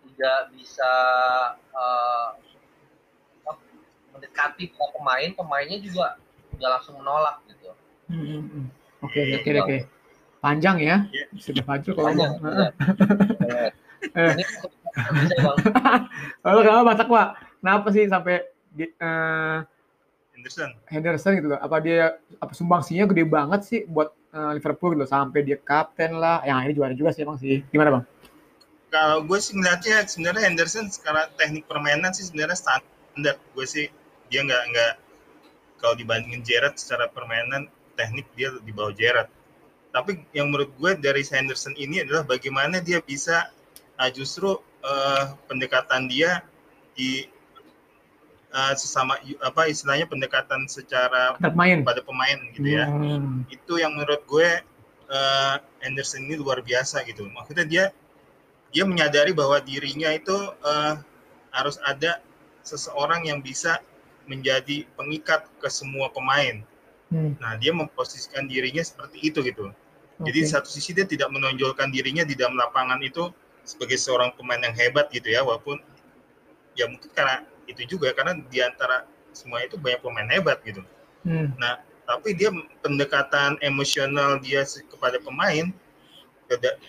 tidak 0.05 0.53
bisa 0.53 0.93
uh, 1.73 2.37
mendekati 4.13 4.69
pemain 4.77 5.33
pemainnya 5.33 5.81
juga 5.81 6.21
nggak 6.53 6.69
langsung 6.69 7.01
menolak 7.01 7.41
gitu. 7.49 7.73
Hmm, 8.13 8.21
hmm, 8.21 8.43
hmm. 8.45 8.65
oke 9.09 9.21
oke 9.41 9.49
oke. 9.65 9.77
Panjang 10.39 10.77
ya? 10.77 11.03
Yeah. 11.09 11.27
sudah 11.35 11.65
maju 11.65 11.89
kalau 11.97 12.13
panjang, 12.13 12.31
ini 14.37 14.43
kenapa 16.63 16.83
Batak 16.87 17.07
Pak? 17.11 17.27
Kenapa 17.59 17.87
sih 17.91 18.07
sampai 18.07 18.39
di, 18.79 18.87
uh, 19.03 19.59
Henderson? 20.39 20.71
Henderson 20.87 21.31
gitu 21.35 21.47
loh. 21.51 21.59
Apa 21.59 21.83
dia 21.83 22.15
apa 22.39 22.55
sumbangsinya 22.55 23.11
gede 23.11 23.27
banget 23.27 23.61
sih 23.67 23.79
buat 23.83 24.15
uh, 24.31 24.55
Liverpool 24.55 24.95
gitu 24.95 25.03
sampai 25.03 25.43
dia 25.43 25.59
kapten 25.59 26.15
lah. 26.15 26.39
Yang 26.47 26.57
ini 26.63 26.73
juara 26.79 26.93
juga 26.95 27.11
sih 27.11 27.27
emang 27.27 27.35
sih. 27.35 27.59
Gimana 27.75 27.99
bang? 27.99 28.05
Kalau 28.89 29.21
gue 29.27 29.37
sih 29.37 29.53
ngeliatnya 29.53 30.07
sebenarnya 30.07 30.47
Henderson 30.47 30.87
sekarang 30.87 31.27
teknik 31.35 31.67
permainan 31.67 32.15
sih 32.15 32.25
sebenarnya 32.31 32.55
standar. 32.55 33.35
Gue 33.51 33.67
sih 33.67 33.91
dia 34.31 34.41
nggak 34.47 34.63
nggak 34.71 34.93
kalau 35.83 35.95
dibandingin 35.99 36.41
Gerrard 36.41 36.79
secara 36.79 37.11
permainan 37.11 37.67
teknik 37.99 38.25
dia 38.39 38.55
di 38.63 38.71
bawah 38.71 38.95
Gerrard. 38.95 39.27
Tapi 39.91 40.23
yang 40.31 40.53
menurut 40.53 40.71
gue 40.79 40.91
dari 41.01 41.25
Henderson 41.25 41.75
ini 41.75 42.05
adalah 42.05 42.23
bagaimana 42.23 42.79
dia 42.79 43.03
bisa 43.03 43.51
uh, 43.99 44.09
justru 44.09 44.55
uh, 44.85 45.25
pendekatan 45.49 46.07
dia 46.07 46.45
di 46.93 47.27
uh, 48.53 48.73
sesama 48.75 49.17
apa 49.41 49.69
istilahnya 49.69 50.05
pendekatan 50.09 50.65
secara 50.65 51.37
pemain. 51.37 51.81
pada 51.85 52.01
pemain 52.01 52.39
gitu 52.53 52.69
ya. 52.69 52.85
Hmm. 52.89 53.45
Itu 53.49 53.77
yang 53.77 53.97
menurut 53.97 54.25
gue 54.25 54.49
uh, 55.09 55.55
Anderson 55.85 56.29
ini 56.29 56.37
luar 56.37 56.61
biasa 56.61 57.05
gitu. 57.05 57.25
Maksudnya 57.29 57.65
dia 57.65 57.85
dia 58.69 58.85
menyadari 58.85 59.33
bahwa 59.33 59.57
dirinya 59.61 60.13
itu 60.13 60.35
uh, 60.61 60.93
harus 61.49 61.81
ada 61.81 62.21
seseorang 62.61 63.25
yang 63.25 63.41
bisa 63.41 63.81
menjadi 64.29 64.85
pengikat 64.93 65.49
ke 65.57 65.69
semua 65.73 66.13
pemain. 66.13 66.61
Hmm. 67.09 67.33
Nah, 67.41 67.57
dia 67.57 67.73
memposisikan 67.73 68.45
dirinya 68.45 68.85
seperti 68.85 69.17
itu 69.25 69.41
gitu. 69.41 69.73
Okay. 70.21 70.29
Jadi 70.29 70.39
satu 70.45 70.69
sisi 70.69 70.93
dia 70.93 71.09
tidak 71.09 71.33
menonjolkan 71.33 71.89
dirinya 71.89 72.21
di 72.21 72.37
dalam 72.37 72.53
lapangan 72.53 73.01
itu 73.01 73.33
sebagai 73.65 73.97
seorang 73.97 74.29
pemain 74.37 74.61
yang 74.61 74.75
hebat 74.77 75.09
gitu 75.09 75.29
ya 75.29 75.41
walaupun 75.41 75.81
ya 76.77 76.85
mungkin 76.89 77.09
karena 77.13 77.45
itu 77.69 77.97
juga 77.97 78.11
karena 78.17 78.33
di 78.49 78.59
antara 78.59 79.05
semua 79.31 79.61
itu 79.61 79.77
banyak 79.77 80.01
pemain 80.01 80.29
hebat 80.29 80.57
gitu. 80.65 80.81
Hmm. 81.23 81.53
Nah, 81.61 81.79
tapi 82.09 82.33
dia 82.33 82.49
pendekatan 82.81 83.61
emosional 83.61 84.41
dia 84.41 84.65
kepada 84.89 85.21
pemain 85.21 85.69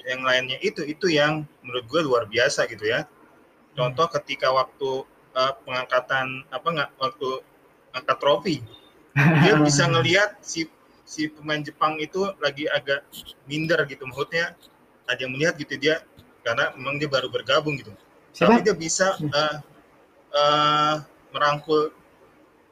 yang 0.09 0.25
lainnya 0.25 0.57
itu 0.65 0.81
itu 0.89 1.13
yang 1.13 1.45
menurut 1.61 1.85
gue 1.85 2.01
luar 2.01 2.25
biasa 2.25 2.65
gitu 2.73 2.89
ya. 2.89 3.05
Contoh 3.77 4.09
hmm. 4.09 4.15
ketika 4.21 4.49
waktu 4.49 5.05
uh, 5.37 5.53
pengangkatan 5.63 6.49
apa 6.49 6.69
nggak 6.73 6.91
waktu 6.97 7.29
angkat 7.93 8.17
trofi 8.19 8.57
dia 9.45 9.55
bisa 9.67 9.85
ngelihat 9.91 10.39
si 10.41 10.71
si 11.05 11.27
pemain 11.27 11.59
Jepang 11.59 11.99
itu 11.99 12.23
lagi 12.39 12.71
agak 12.71 13.03
minder 13.51 13.83
gitu 13.91 14.07
maksudnya 14.07 14.55
ada 15.11 15.19
yang 15.19 15.35
melihat 15.35 15.59
gitu 15.59 15.75
dia 15.75 16.07
karena 16.47 16.73
memang 16.79 16.97
dia 16.97 17.11
baru 17.11 17.29
bergabung 17.29 17.77
gitu. 17.77 17.93
Siapa? 18.31 18.57
Tapi 18.57 18.65
dia 18.65 18.77
bisa 18.79 19.19
uh, 19.19 19.59
uh, 20.35 21.03
merangkul 21.31 21.95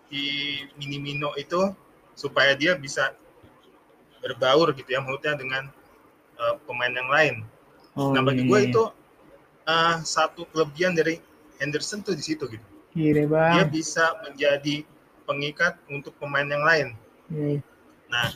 di 0.09 0.59
Minimino 0.81 1.37
itu 1.37 1.73
supaya 2.18 2.57
dia 2.59 2.75
bisa 2.75 3.14
berbaur 4.18 4.75
gitu 4.75 4.88
ya 4.90 5.01
maksudnya 5.05 5.38
dengan 5.38 5.64
uh, 6.40 6.55
pemain 6.66 6.90
yang 6.90 7.11
lain. 7.11 7.35
Oh, 7.94 8.14
nah 8.14 8.23
bagi 8.23 8.47
iya. 8.47 8.51
gue 8.51 8.59
iya. 8.59 8.68
itu 8.71 8.83
uh, 9.68 9.97
satu 10.03 10.47
kelebihan 10.51 10.94
dari 10.94 11.23
Henderson 11.62 12.03
tuh 12.03 12.14
di 12.14 12.25
situ 12.25 12.47
gitu. 12.51 12.66
Iya, 12.99 13.31
bang. 13.31 13.53
Dia 13.55 13.64
bisa 13.68 14.05
menjadi 14.27 14.83
pengikat 15.29 15.79
untuk 15.92 16.16
pemain 16.18 16.47
yang 16.47 16.64
lain. 16.64 16.88
Iya. 17.31 17.61
Nah 18.11 18.29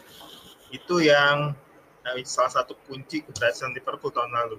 itu 0.71 1.03
yang 1.03 1.57
salah 2.27 2.53
satu 2.63 2.75
kunci 2.87 3.23
keberhasilan 3.25 3.73
Liverpool 3.75 4.13
tahun 4.13 4.31
lalu. 4.35 4.59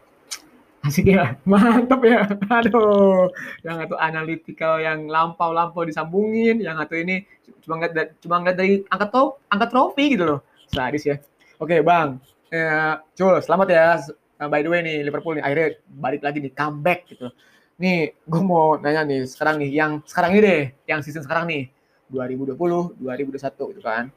Asik 0.87 1.15
ya, 1.15 1.39
mantap 1.47 2.03
ya. 2.03 2.27
Aduh, 2.51 3.31
yang 3.63 3.79
satu 3.79 3.95
analytical 3.95 4.83
yang 4.83 5.07
lampau-lampau 5.07 5.87
disambungin, 5.87 6.59
yang 6.59 6.75
satu 6.75 6.99
ini 6.99 7.23
cuma 7.63 7.79
ngeliat 7.79 8.19
cuma 8.19 8.43
ngeliat 8.43 8.57
dari 8.59 8.83
angkat 8.91 9.09
top, 9.15 9.39
angkat 9.47 9.71
trofi 9.71 10.05
gitu 10.11 10.27
loh. 10.27 10.39
Sadis 10.67 11.07
ya. 11.07 11.15
Oke, 11.63 11.79
Bang. 11.79 12.19
Ya, 12.51 12.99
Cul, 13.15 13.39
selamat 13.39 13.67
ya. 13.71 13.95
Uh, 14.43 14.51
by 14.51 14.59
the 14.59 14.67
way 14.67 14.83
nih 14.83 15.07
Liverpool 15.07 15.39
nih 15.39 15.43
akhirnya 15.47 15.79
balik 15.87 16.19
lagi 16.19 16.43
nih 16.43 16.51
comeback 16.51 17.07
gitu. 17.07 17.31
Nih, 17.79 18.11
gue 18.27 18.41
mau 18.43 18.75
nanya 18.75 19.07
nih 19.07 19.23
sekarang 19.23 19.63
nih 19.63 19.71
yang 19.71 20.03
sekarang 20.03 20.35
ini 20.35 20.39
deh, 20.43 20.63
yang 20.83 20.99
season 20.99 21.23
sekarang 21.23 21.47
nih 21.47 21.71
2020, 22.11 22.99
2021 22.99 23.71
gitu 23.71 23.81
kan. 23.81 24.11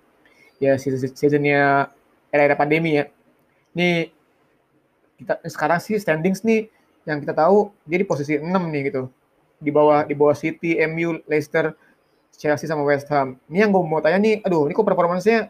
Ya 0.58 0.74
season 0.82 0.98
seasonnya 1.14 1.94
era-era 2.34 2.58
pandemi 2.58 2.98
ya. 2.98 3.06
Nih 3.78 4.15
kita 5.16 5.40
sekarang 5.48 5.80
sih 5.80 5.96
standings 5.96 6.44
nih 6.44 6.68
yang 7.08 7.22
kita 7.22 7.32
tahu 7.32 7.72
dia 7.88 7.98
di 8.02 8.06
posisi 8.06 8.36
6 8.36 8.46
nih 8.46 8.82
gitu. 8.92 9.08
Di 9.56 9.72
bawah 9.72 10.04
di 10.04 10.12
bawah 10.12 10.36
City, 10.36 10.76
MU, 10.84 11.20
Leicester, 11.24 11.72
Chelsea 12.36 12.68
sama 12.68 12.84
West 12.84 13.08
Ham. 13.08 13.40
Ini 13.48 13.64
yang 13.64 13.70
gue 13.72 13.80
mau 13.80 14.04
tanya 14.04 14.20
nih, 14.20 14.44
aduh 14.44 14.68
ini 14.68 14.76
kok 14.76 14.84
performanya 14.84 15.48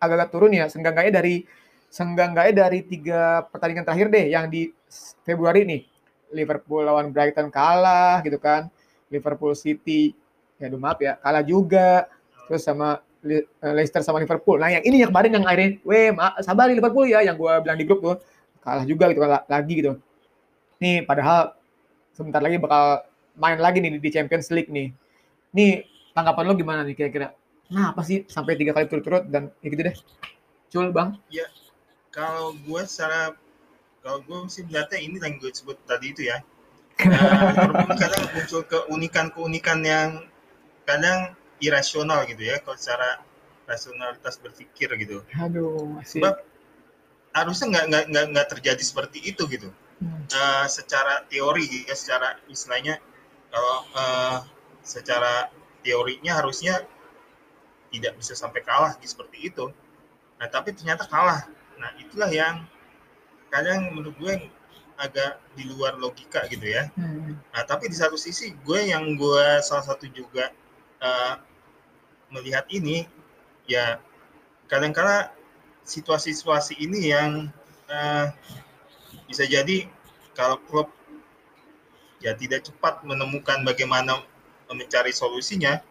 agak-agak 0.00 0.28
turun 0.32 0.56
ya. 0.56 0.66
Senggangganya 0.72 1.20
dari 1.20 1.44
senggangganya 1.90 2.52
dari 2.66 2.80
tiga 2.86 3.44
pertandingan 3.52 3.84
terakhir 3.84 4.08
deh 4.08 4.26
yang 4.32 4.48
di 4.48 4.72
Februari 5.26 5.68
nih. 5.68 5.82
Liverpool 6.30 6.86
lawan 6.86 7.10
Brighton 7.10 7.50
kalah 7.52 8.22
gitu 8.24 8.40
kan. 8.40 8.70
Liverpool 9.10 9.52
City 9.58 10.14
ya 10.56 10.70
aduh 10.70 10.80
maaf 10.80 10.96
ya 11.02 11.20
kalah 11.20 11.44
juga. 11.44 12.08
Terus 12.48 12.62
sama 12.64 13.02
Leicester 13.60 14.00
sama 14.00 14.16
Liverpool. 14.16 14.56
Nah 14.56 14.72
yang 14.72 14.80
ini 14.80 15.04
yang 15.04 15.12
kemarin 15.12 15.36
yang 15.36 15.44
akhirnya, 15.44 15.76
weh 15.84 16.08
sabar 16.40 16.72
Liverpool 16.72 17.04
ya 17.04 17.20
yang 17.20 17.36
gue 17.36 17.52
bilang 17.60 17.76
di 17.76 17.84
grup 17.84 18.00
tuh 18.00 18.16
kalah 18.60 18.84
juga 18.84 19.08
gitu 19.10 19.20
lagi 19.24 19.72
gitu. 19.72 19.92
Nih 20.80 21.04
padahal 21.04 21.56
sebentar 22.12 22.40
lagi 22.40 22.56
bakal 22.60 23.04
main 23.36 23.58
lagi 23.60 23.80
nih 23.80 24.00
di 24.00 24.10
Champions 24.12 24.48
League 24.52 24.70
nih. 24.72 24.92
Nih 25.56 25.84
tanggapan 26.12 26.44
lo 26.48 26.54
gimana 26.56 26.80
nih 26.84 26.96
kira-kira? 26.96 27.32
Nah 27.72 27.92
apa 27.96 28.02
sih 28.04 28.24
sampai 28.28 28.56
tiga 28.56 28.76
kali 28.76 28.86
turut-turut 28.88 29.28
dan 29.28 29.52
ya 29.64 29.68
gitu 29.72 29.82
deh. 29.84 29.96
Cul 30.70 30.88
bang? 30.92 31.16
Ya 31.32 31.46
kalau 32.10 32.54
gue 32.54 32.82
secara 32.86 33.34
kalau 34.00 34.24
gue 34.24 34.36
sih 34.48 34.64
melihatnya 34.64 34.98
ini 34.98 35.16
yang 35.20 35.36
gue 35.38 35.50
sebut 35.52 35.76
tadi 35.84 36.12
itu 36.12 36.28
ya. 36.28 36.40
Nah, 37.00 37.96
kadang 37.96 38.28
muncul 38.36 38.60
keunikan-keunikan 38.68 39.80
yang 39.80 40.28
kadang 40.84 41.32
irasional 41.56 42.28
gitu 42.28 42.44
ya 42.44 42.60
kalau 42.60 42.76
secara 42.76 43.24
rasionalitas 43.64 44.36
berpikir 44.36 44.90
gitu. 45.00 45.24
Aduh, 45.38 45.96
masih. 45.96 46.20
Sebab 46.20 46.34
harusnya 47.30 47.66
nggak 47.70 47.84
nggak 47.90 48.04
nggak 48.10 48.26
nggak 48.34 48.48
terjadi 48.56 48.82
seperti 48.82 49.18
itu 49.22 49.46
gitu 49.46 49.70
hmm. 50.02 50.26
uh, 50.34 50.66
secara 50.66 51.22
teori 51.30 51.86
ya 51.86 51.94
secara 51.94 52.38
istilahnya 52.50 52.98
kalau 53.50 53.76
uh, 53.94 54.38
secara 54.82 55.50
teorinya 55.86 56.42
harusnya 56.42 56.82
tidak 57.90 58.14
bisa 58.22 58.38
sampai 58.38 58.62
kalah 58.62 58.94
gitu, 58.98 59.18
seperti 59.18 59.50
itu 59.50 59.70
nah 60.40 60.48
tapi 60.50 60.74
ternyata 60.74 61.06
kalah 61.06 61.46
nah 61.78 61.90
itulah 62.00 62.30
yang 62.30 62.66
kadang 63.50 63.94
menurut 63.94 64.14
gue 64.18 64.34
agak 65.00 65.40
di 65.56 65.64
luar 65.64 65.96
logika 65.96 66.44
gitu 66.50 66.66
ya 66.66 66.90
hmm. 66.98 67.38
nah 67.54 67.62
tapi 67.62 67.88
di 67.88 67.96
satu 67.96 68.18
sisi 68.18 68.52
gue 68.66 68.80
yang 68.90 69.14
gue 69.14 69.46
salah 69.62 69.86
satu 69.86 70.10
juga 70.10 70.50
uh, 71.00 71.34
melihat 72.30 72.66
ini 72.70 73.06
ya 73.66 73.98
kadang-kala 74.70 75.34
situasi-situasi 75.90 76.78
ini 76.78 77.10
yang 77.10 77.50
uh, 77.90 78.30
bisa 79.26 79.42
jadi 79.50 79.90
kalau 80.38 80.62
klub 80.70 80.86
ya 82.22 82.36
tidak 82.38 82.62
cepat 82.62 83.02
menemukan 83.02 83.66
bagaimana 83.66 84.22
mencari 84.70 85.10
solusinya 85.10 85.82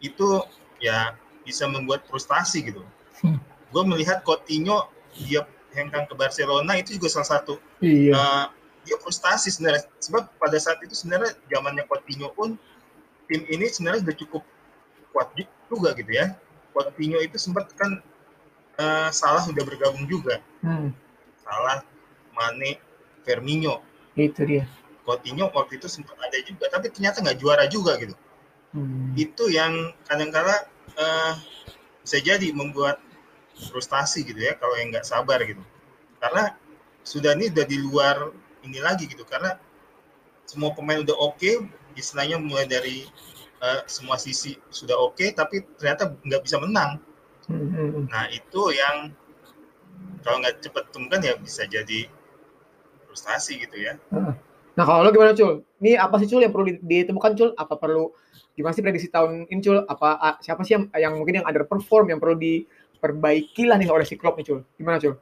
itu 0.00 0.40
ya 0.80 1.12
bisa 1.44 1.68
membuat 1.68 2.08
frustasi 2.08 2.64
gitu. 2.64 2.80
Hmm. 3.20 3.36
Gue 3.68 3.82
melihat 3.84 4.24
Coutinho 4.24 4.88
dia 5.12 5.44
hengkang 5.76 6.08
ke 6.08 6.14
Barcelona 6.16 6.80
itu 6.80 6.96
juga 6.96 7.12
salah 7.12 7.28
satu 7.36 7.60
iya. 7.84 8.12
uh, 8.16 8.46
dia 8.88 8.96
frustasi 9.00 9.52
sebenarnya 9.52 9.84
sebab 10.00 10.32
pada 10.40 10.56
saat 10.56 10.80
itu 10.80 10.96
sebenarnya 10.96 11.36
zamannya 11.52 11.84
Coutinho 11.84 12.32
pun 12.32 12.56
tim 13.28 13.44
ini 13.52 13.68
sebenarnya 13.68 14.08
sudah 14.08 14.16
cukup 14.16 14.42
kuat 15.12 15.28
juga 15.68 15.92
gitu 15.98 16.12
ya. 16.12 16.32
Coutinho 16.72 17.20
itu 17.20 17.36
sempat 17.36 17.68
kan 17.76 18.00
uh, 18.80 19.08
Salah 19.12 19.42
sudah 19.44 19.62
bergabung 19.64 20.04
juga. 20.08 20.40
Hmm. 20.64 20.92
Salah, 21.40 21.84
Mane, 22.36 22.80
Firmino. 23.24 23.82
Itu 24.16 24.44
dia. 24.44 24.64
Coutinho 25.06 25.54
waktu 25.54 25.78
itu 25.78 25.86
sempat 25.86 26.18
ada 26.18 26.34
juga, 26.42 26.66
tapi 26.66 26.90
ternyata 26.90 27.22
nggak 27.22 27.38
juara 27.38 27.64
juga 27.70 27.94
gitu. 28.02 28.14
Hmm. 28.74 29.14
Itu 29.14 29.46
yang 29.46 29.94
kadang-kala 30.10 30.66
uh, 30.98 31.34
bisa 32.02 32.18
jadi 32.18 32.50
membuat 32.50 32.98
frustasi 33.70 34.26
gitu 34.26 34.36
ya 34.36 34.58
kalau 34.58 34.74
yang 34.76 34.90
nggak 34.90 35.06
sabar 35.06 35.38
gitu. 35.46 35.62
Karena 36.18 36.58
sudah 37.06 37.38
ini 37.38 37.54
udah 37.54 37.66
di 37.70 37.78
luar 37.78 38.16
ini 38.66 38.82
lagi 38.82 39.06
gitu 39.06 39.22
karena 39.22 39.54
semua 40.46 40.74
pemain 40.74 41.02
udah 41.02 41.14
oke, 41.14 41.38
okay, 41.38 41.62
istilahnya 41.94 42.42
mulai 42.42 42.66
dari 42.66 43.06
uh, 43.62 43.86
semua 43.86 44.18
sisi 44.18 44.58
sudah 44.74 44.98
oke, 44.98 45.18
okay, 45.18 45.30
tapi 45.30 45.62
ternyata 45.78 46.14
nggak 46.26 46.42
bisa 46.42 46.58
menang. 46.58 46.98
Hmm. 47.46 48.10
Nah 48.10 48.26
itu 48.30 48.62
yang 48.74 49.14
kalau 50.26 50.42
nggak 50.42 50.58
cepat 50.62 50.90
temukan 50.90 51.22
ya 51.22 51.34
bisa 51.38 51.62
jadi 51.66 52.10
frustasi 53.06 53.62
gitu 53.62 53.76
ya. 53.78 53.94
Nah 54.76 54.84
kalau 54.84 55.06
lo 55.06 55.14
gimana 55.14 55.32
Cul? 55.32 55.62
Ini 55.80 55.96
apa 55.96 56.18
sih 56.20 56.28
Cul 56.28 56.42
yang 56.42 56.52
perlu 56.52 56.68
ditemukan 56.82 57.32
Cul? 57.38 57.50
Apa 57.56 57.78
perlu 57.78 58.12
gimana 58.58 58.74
sih 58.74 58.82
prediksi 58.82 59.08
tahun 59.08 59.46
ini 59.48 59.60
Cul? 59.62 59.86
Apa 59.86 60.36
siapa 60.42 60.66
sih 60.66 60.76
yang, 60.76 60.84
yang 60.92 61.14
mungkin 61.16 61.40
yang 61.40 61.46
underperform 61.46 62.12
yang 62.12 62.20
perlu 62.20 62.36
diperbaiki 62.36 63.70
lah 63.70 63.78
nih 63.78 63.88
oleh 63.88 64.04
si 64.04 64.18
Klopp 64.18 64.36
nih 64.36 64.46
Cul? 64.50 64.60
Gimana 64.76 64.98
Cul? 64.98 65.14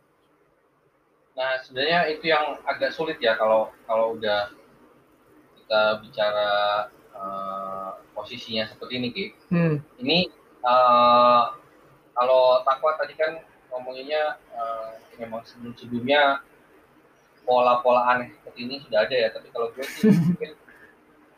Nah 1.35 1.61
sebenarnya 1.63 2.11
itu 2.11 2.31
yang 2.33 2.59
agak 2.65 2.91
sulit 2.97 3.21
ya 3.21 3.37
kalau 3.37 3.71
kalau 3.85 4.17
udah 4.17 4.51
kita 5.61 5.83
bicara 6.03 6.51
uh, 7.15 8.01
posisinya 8.17 8.67
seperti 8.67 8.93
ini 8.99 9.09
Ki. 9.13 9.27
Hmm. 9.53 9.77
Ini 10.03 10.33
uh, 10.67 11.63
takwa 12.75 12.99
tadi 12.99 13.15
kan 13.15 13.39
ngomonginnya 13.71 14.39
uh, 14.55 14.99
memang 15.19 15.47
sebelum-sebelumnya 15.47 16.43
pola-pola 17.47 18.03
aneh 18.17 18.35
seperti 18.35 18.61
ini 18.67 18.75
sudah 18.83 19.07
ada 19.07 19.15
ya 19.15 19.29
tapi 19.31 19.49
kalau 19.55 19.71
gue 19.71 19.85
sih 19.87 20.11
mungkin 20.35 20.51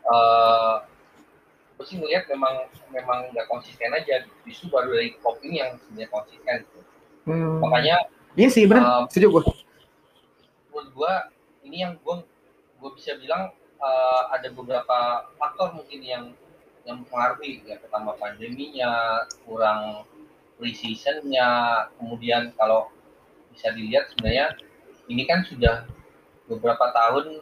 uh, 0.09 0.81
gue 1.77 1.85
sih 1.85 1.97
melihat 2.01 2.25
memang 2.33 2.65
memang 2.89 3.29
nggak 3.29 3.45
konsisten 3.45 3.93
aja 3.93 4.25
justru 4.41 4.73
baru 4.73 4.97
dari 4.97 5.13
klub 5.21 5.37
ini 5.45 5.61
yang 5.61 5.77
sebenarnya 5.77 6.09
konsisten 6.09 6.55
gitu. 6.65 6.79
hmm. 7.29 7.61
makanya 7.61 7.95
iya 8.33 8.49
sih 8.49 8.65
benar 8.65 8.83
uh, 8.85 9.03
setuju 9.13 9.27
gue 9.37 9.43
menurut 10.73 10.89
gue 10.93 11.13
ini 11.69 11.85
yang 11.85 11.93
gue 12.01 12.15
gue 12.81 12.91
bisa 12.97 13.13
bilang 13.21 13.53
uh, 13.77 14.23
ada 14.33 14.49
beberapa 14.49 15.29
faktor 15.37 15.77
mungkin 15.77 16.01
yang 16.01 16.25
yang 16.87 17.03
mempengaruhi 17.03 17.67
ya 17.67 17.75
pertama 17.83 18.15
pandeminya 18.15 19.21
kurang 19.43 20.07
precisionnya 20.57 21.47
kemudian 22.01 22.53
kalau 22.57 22.89
bisa 23.53 23.73
dilihat 23.73 24.09
sebenarnya 24.13 24.57
ini 25.07 25.23
kan 25.23 25.45
sudah 25.45 25.85
beberapa 26.49 26.91
tahun 26.91 27.41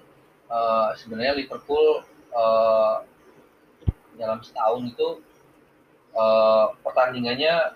uh, 0.52 0.94
sebenarnya 1.00 1.40
Liverpool 1.40 2.04
uh, 2.36 3.04
dalam 4.16 4.40
setahun 4.44 4.84
itu 4.88 5.08
uh, 6.16 6.72
pertandingannya 6.82 7.76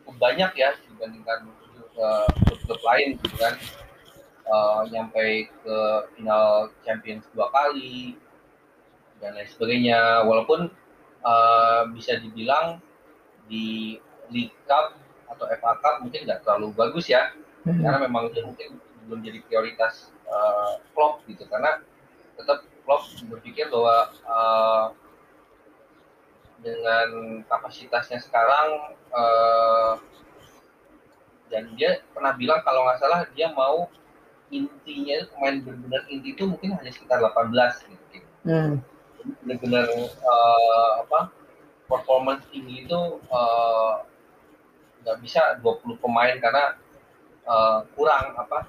cukup 0.00 0.16
banyak 0.20 0.50
ya 0.54 0.70
dibandingkan 0.90 1.50
klub-klub 2.44 2.80
lain 2.82 3.08
gitu 3.22 3.36
kan. 3.38 3.54
Uh, 4.44 4.84
nyampe 4.92 5.48
ke 5.48 5.76
final 6.12 6.68
Champions 6.84 7.24
dua 7.32 7.48
kali 7.48 8.12
dan 9.22 9.32
lain 9.32 9.48
sebagainya. 9.48 10.20
Walaupun 10.28 10.68
uh, 11.24 11.88
bisa 11.96 12.20
dibilang 12.20 12.82
di 13.48 13.98
League 14.32 14.56
Cup 14.64 14.96
atau 15.28 15.44
FA 15.48 15.72
Cup 15.80 15.94
mungkin 16.04 16.24
nggak 16.24 16.44
terlalu 16.44 16.72
bagus 16.76 17.08
ya 17.10 17.32
hmm. 17.66 17.80
karena 17.82 17.98
memang 18.04 18.30
itu 18.30 18.40
mungkin 18.44 18.68
belum 19.04 19.20
jadi 19.20 19.38
prioritas 19.44 20.12
uh, 20.28 20.80
Klopp 20.96 21.24
gitu 21.28 21.44
karena 21.48 21.84
tetap 22.36 22.64
Klopp 22.84 23.04
berpikir 23.28 23.68
bahwa 23.68 24.12
uh, 24.24 24.86
dengan 26.64 27.40
kapasitasnya 27.44 28.24
sekarang 28.24 28.96
uh, 29.12 30.00
dan 31.52 31.68
dia 31.76 32.00
pernah 32.16 32.32
bilang 32.32 32.64
kalau 32.64 32.88
nggak 32.88 32.98
salah 33.04 33.28
dia 33.36 33.52
mau 33.52 33.92
intinya 34.48 35.14
itu 35.20 35.26
pemain 35.36 35.56
benar-benar 35.60 36.02
inti 36.08 36.32
itu 36.32 36.44
mungkin 36.48 36.76
hanya 36.78 36.92
sekitar 36.92 37.20
18 37.20 37.52
gitu. 37.84 38.04
gitu. 38.12 38.28
Hmm. 38.48 38.80
Benar-benar 39.44 39.88
uh, 40.24 40.90
apa 41.04 41.32
performance 41.84 42.44
tinggi 42.48 42.88
itu 42.88 43.00
nggak 45.02 45.16
uh, 45.16 45.20
bisa 45.20 45.60
20 45.60 46.00
pemain 46.00 46.36
karena 46.40 46.76
uh, 47.44 47.84
kurang 47.92 48.32
apa 48.36 48.68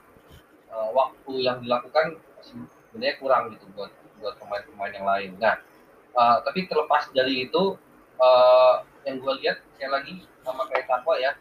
uh, 0.71 0.89
waktu 0.91 1.34
yang 1.47 1.63
dilakukan 1.63 2.19
sebenarnya 2.43 3.15
kurang 3.19 3.51
gitu 3.56 3.65
buat 3.75 3.91
buat 4.19 4.36
pemain-pemain 4.39 4.93
yang 4.95 5.08
lain. 5.08 5.32
Nah, 5.39 5.60
uh, 6.15 6.39
tapi 6.43 6.67
terlepas 6.67 7.12
dari 7.12 7.47
itu, 7.47 7.75
uh, 8.19 8.75
yang 9.04 9.19
gue 9.19 9.34
lihat 9.43 9.60
sekali 9.75 9.91
lagi 9.91 10.13
sama 10.41 10.63
kayak 10.71 10.88
Takwa 10.88 11.19
ya, 11.19 11.36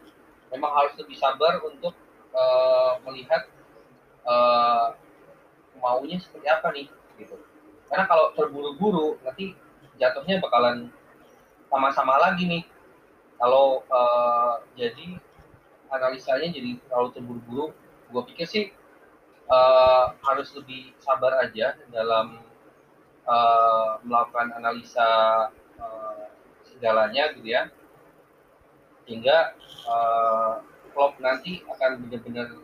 memang 0.51 0.71
harus 0.75 0.93
lebih 0.99 1.15
sabar 1.15 1.63
untuk 1.63 1.95
uh, 2.35 2.99
melihat 3.07 3.47
uh, 4.27 4.93
maunya 5.79 6.19
seperti 6.19 6.47
apa 6.51 6.67
nih, 6.75 6.87
gitu. 7.17 7.39
Karena 7.87 8.05
kalau 8.09 8.35
terburu-buru 8.35 9.17
nanti 9.23 9.55
jatuhnya 9.95 10.43
bakalan 10.43 10.91
sama-sama 11.75 12.15
lagi 12.23 12.47
nih. 12.47 12.63
Kalau 13.35 13.83
uh, 13.91 14.63
jadi 14.79 15.19
analisanya 15.91 16.47
jadi 16.55 16.79
terlalu 16.87 17.09
terburu-buru, 17.11 17.65
gue 18.15 18.23
pikir 18.31 18.47
sih 18.47 18.65
uh, 19.51 20.15
harus 20.23 20.55
lebih 20.55 20.95
sabar 21.03 21.43
aja 21.43 21.75
dalam 21.91 22.39
uh, 23.27 23.99
melakukan 24.07 24.55
analisa 24.55 25.09
uh, 25.75 26.31
segalanya 26.63 27.35
gitu 27.35 27.51
ya 27.51 27.67
sehingga 29.05 29.53
uh, 29.85 30.63
Klopp 30.95 31.19
nanti 31.21 31.61
akan 31.69 32.07
benar-benar 32.07 32.55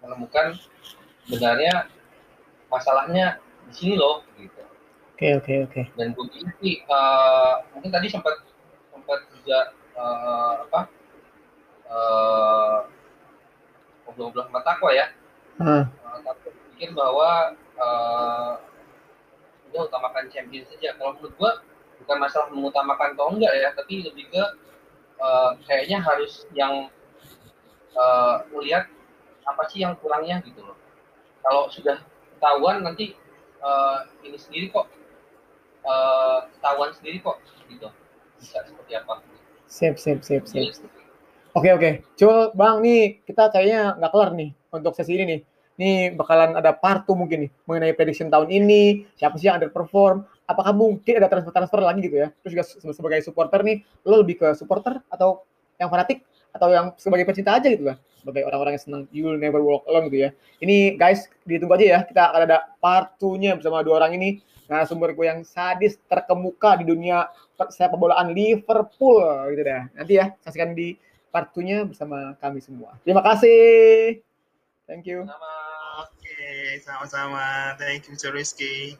menemukan 0.00 0.56
sebenarnya 1.28 1.90
masalahnya 2.72 3.42
di 3.68 3.72
sini 3.74 3.94
loh 4.00 4.24
gitu. 4.40 4.62
Oke 5.12 5.28
okay, 5.28 5.30
oke 5.36 5.44
okay, 5.44 5.56
oke. 5.60 5.72
Okay. 5.76 5.84
Dan 6.00 6.16
gue 6.16 6.24
sih 6.64 6.80
uh, 6.88 7.60
mungkin 7.76 7.92
tadi 7.92 8.08
sempat 8.08 8.40
sempat 9.02 9.20
juga 9.34 9.58
uh, 9.98 10.54
apa 10.70 10.80
uh, 11.90 12.78
sama 14.14 14.60
Takwa 14.62 14.90
ya. 14.94 15.10
Hmm 15.58 15.84
tapi 16.20 16.48
pikir 16.72 16.94
bahwa 16.94 17.56
uh, 17.80 18.52
udah 19.70 19.82
utamakan 19.88 20.28
champion 20.28 20.64
saja. 20.68 20.94
Kalau 20.96 21.16
menurut 21.18 21.34
gua 21.36 21.52
bukan 22.02 22.16
masalah 22.18 22.48
mengutamakan 22.52 23.14
atau 23.18 23.32
enggak 23.34 23.52
ya, 23.56 23.68
tapi 23.74 24.04
lebih 24.06 24.28
ke 24.30 24.44
uh, 25.18 25.56
kayaknya 25.64 26.02
harus 26.02 26.44
yang 26.54 26.90
uh, 27.96 28.36
melihat 28.54 28.86
apa 29.42 29.62
sih 29.72 29.82
yang 29.82 29.98
kurangnya 29.98 30.38
gitu 30.46 30.62
loh. 30.62 30.78
Kalau 31.42 31.66
sudah 31.72 31.98
ketahuan 32.38 32.86
nanti 32.86 33.18
uh, 33.62 34.06
ini 34.22 34.38
sendiri 34.38 34.70
kok 34.70 34.86
uh, 35.82 36.46
ketahuan 36.58 36.90
sendiri 36.94 37.18
kok 37.22 37.38
gitu 37.66 37.88
bisa 38.42 38.58
seperti 38.66 38.92
apa. 38.98 39.22
Sip, 39.70 39.94
sip, 39.96 40.20
sip, 40.26 40.42
sip. 40.50 40.74
Oke, 41.54 41.70
oke. 41.70 41.90
Coba 42.18 42.50
Bang, 42.58 42.82
nih 42.82 43.22
kita 43.22 43.54
kayaknya 43.54 43.94
nggak 43.96 44.10
kelar 44.10 44.30
nih 44.34 44.50
untuk 44.74 44.92
sesi 44.98 45.14
ini 45.14 45.24
nih 45.24 45.40
ini 45.80 46.12
bakalan 46.12 46.52
ada 46.54 46.76
part 46.76 47.08
mungkin 47.08 47.48
nih 47.48 47.50
mengenai 47.64 47.96
prediction 47.96 48.28
tahun 48.28 48.52
ini, 48.52 49.08
siapa 49.16 49.40
sih 49.40 49.48
yang 49.48 49.56
underperform, 49.56 50.22
apakah 50.44 50.76
mungkin 50.76 51.16
ada 51.16 51.32
transfer-transfer 51.32 51.80
lagi 51.80 52.04
gitu 52.04 52.22
ya. 52.22 52.28
Terus 52.44 52.52
juga 52.54 52.64
sebagai 52.92 53.18
supporter 53.24 53.64
nih, 53.64 53.80
lo 54.04 54.20
lebih 54.20 54.36
ke 54.36 54.48
supporter 54.52 55.00
atau 55.08 55.42
yang 55.80 55.88
fanatik 55.88 56.22
atau 56.52 56.68
yang 56.68 56.86
sebagai 57.00 57.24
pecinta 57.24 57.56
aja 57.56 57.64
gitu 57.64 57.88
kan 57.88 57.96
sebagai 58.20 58.44
orang-orang 58.46 58.76
yang 58.76 58.84
senang 58.84 59.02
you'll 59.10 59.40
never 59.40 59.58
walk 59.64 59.82
alone 59.88 60.06
gitu 60.12 60.28
ya 60.28 60.30
ini 60.60 60.94
guys 61.00 61.26
ditunggu 61.48 61.74
aja 61.80 61.86
ya 61.88 61.98
kita 62.04 62.22
akan 62.28 62.40
ada 62.44 62.58
part 62.78 63.16
2 63.18 63.40
bersama 63.58 63.80
dua 63.80 64.04
orang 64.04 64.20
ini 64.20 64.44
sumber 64.88 65.12
gue 65.12 65.26
yang 65.28 65.40
sadis 65.44 66.00
terkemuka 66.08 66.80
di 66.80 66.88
dunia 66.88 67.28
sepak 67.68 67.98
bolaan 68.00 68.32
Liverpool 68.32 69.22
gitu 69.52 69.62
deh 69.62 69.82
nanti 69.92 70.12
ya 70.16 70.32
saksikan 70.40 70.72
di 70.72 70.96
part 71.28 71.52
2 71.52 71.92
bersama 71.92 72.32
kami 72.40 72.64
semua 72.64 72.96
terima 73.04 73.20
kasih 73.20 74.20
thank 74.88 75.04
you 75.04 75.28
Sama. 75.28 75.62
Oke, 76.00 76.80
sama-sama. 76.80 77.76
Thank 77.76 78.08
you. 78.08 78.32
Rizky. 78.32 78.96